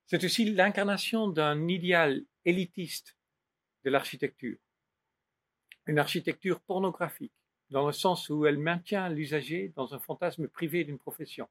[0.06, 3.16] C'est aussi l'incarnation d'un idéal élitiste
[3.84, 4.58] de l'architecture.
[5.86, 7.32] une architecture pornographique,
[7.70, 11.48] dans le sens où elle maintient l'usager dans un fantasme privé d'une profession.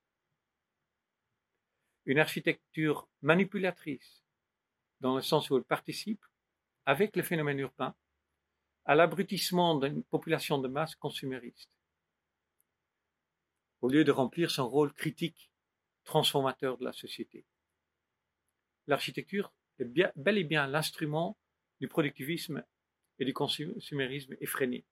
[2.05, 4.23] Une architecture manipulatrice,
[5.01, 6.23] dans le sens où elle participe,
[6.91, 7.95] avec le phénomène urbain,
[8.83, 11.71] à l'abrutissement d'une population de masse consumériste.
[13.79, 15.49] Au lieu de remplir son rôle critique,
[16.03, 17.45] transformateur de la société.
[18.87, 21.37] L'architecture est bel et bien l'instrument
[21.79, 22.61] du productivisme
[23.19, 24.83] et du consumérisme effréné.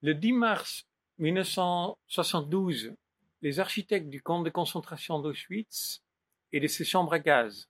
[0.00, 0.86] Le 10 mars
[1.18, 2.94] 1972,
[3.42, 6.04] les architectes du camp de concentration d'Auschwitz
[6.52, 7.69] et de ses chambres à gaz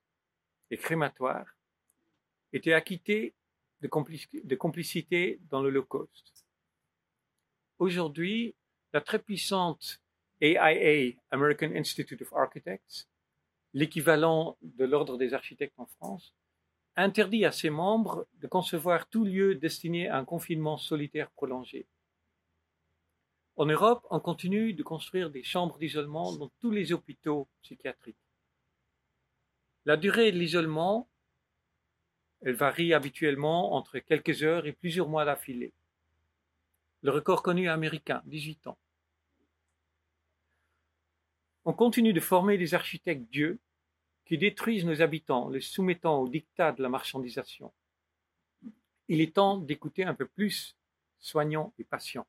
[0.70, 1.56] et crématoires
[2.52, 3.34] étaient acquittés
[3.80, 3.88] de,
[4.56, 6.46] complicité dans l'Holocauste.
[7.78, 8.54] Aujourd'hui,
[8.92, 10.00] la très puissante
[10.40, 13.08] AIA, American Institute of Architects,
[13.72, 16.34] l'équivalent de l'ordre des architectes en France,
[16.96, 21.86] interdit à ses membres de concevoir tout lieu destiné à un confinement solitaire prolongé.
[23.56, 28.16] En Europe, on continue de construire des chambres d'isolement dans tous les hôpitaux psychiatriques.
[29.86, 31.08] La durée de l'isolement,
[32.42, 35.72] elle varie habituellement entre quelques heures et plusieurs mois d'affilée.
[37.02, 38.78] Le record connu américain, 18 ans.
[41.64, 43.58] On continue de former des architectes dieux
[44.24, 47.72] qui détruisent nos habitants, les soumettant au dictat de la marchandisation.
[49.08, 50.76] Il est temps d'écouter un peu plus
[51.18, 52.26] soignants et patients,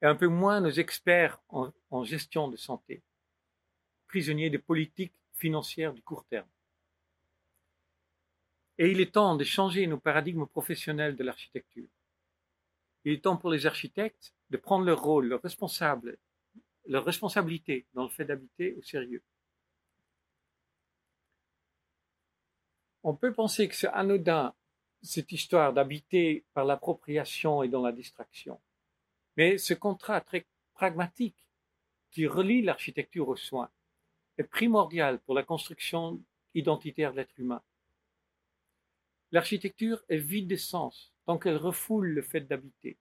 [0.00, 3.02] et un peu moins nos experts en, gestion de santé,
[4.08, 6.48] prisonniers des politiques financières du court terme.
[8.78, 11.88] Et il est temps de changer nos paradigmes professionnels de l'architecture.
[13.04, 15.42] Il est temps pour les architectes de prendre leur rôle, leur
[17.04, 19.22] responsabilité dans le fait d'habiter au sérieux.
[23.02, 24.54] On peut penser que c'est anodin,
[25.02, 28.60] cette histoire d'habiter par l'appropriation et dans la distraction.
[29.36, 31.46] Mais ce contrat très pragmatique
[32.10, 33.70] qui relie l'architecture aux soins
[34.38, 36.22] est primordial pour la construction
[36.54, 37.62] identitaire de l'être humain.
[39.32, 42.98] L'architecture est vide de sens tant qu'elle refoule le fait d'habiter.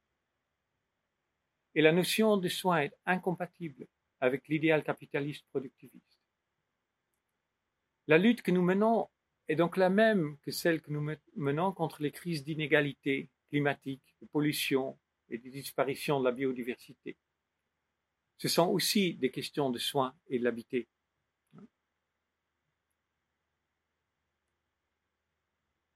[1.76, 3.88] Et la notion de soin est incompatible
[4.20, 6.22] avec l'idéal capitaliste productiviste.
[8.08, 9.10] La lutte que nous menons
[9.48, 14.28] est donc la même que celle que nous menons contre les crises d'inégalité climatique, de
[14.28, 14.98] pollution
[15.30, 17.18] et de disparition de la biodiversité.
[18.38, 20.88] Ce sont aussi des questions de soins et de l'habiter.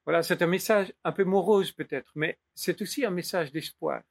[0.08, 4.04] Voilà, c'est un message un peu morose peut-être, mais c'est aussi un message d'espoir,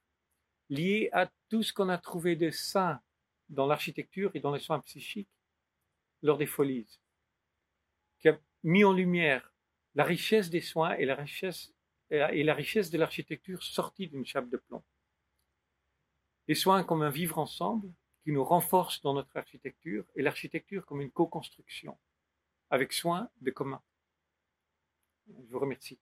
[0.69, 3.01] lié à tout ce qu'on a trouvé de sain
[3.49, 5.31] dans l'architecture et dans les soins psychiques
[6.21, 7.01] lors des folies,
[8.19, 9.55] qui a mis en lumière
[9.95, 11.73] la richesse des soins et la richesse,
[12.11, 14.85] et la richesse de l'architecture sortie d'une chape de plomb.
[16.47, 17.91] Les soins comme un vivre ensemble
[18.23, 21.99] qui nous renforce dans notre architecture et l'architecture comme une co-construction
[22.69, 23.83] avec soin de commun.
[25.29, 25.99] Je vous remercie.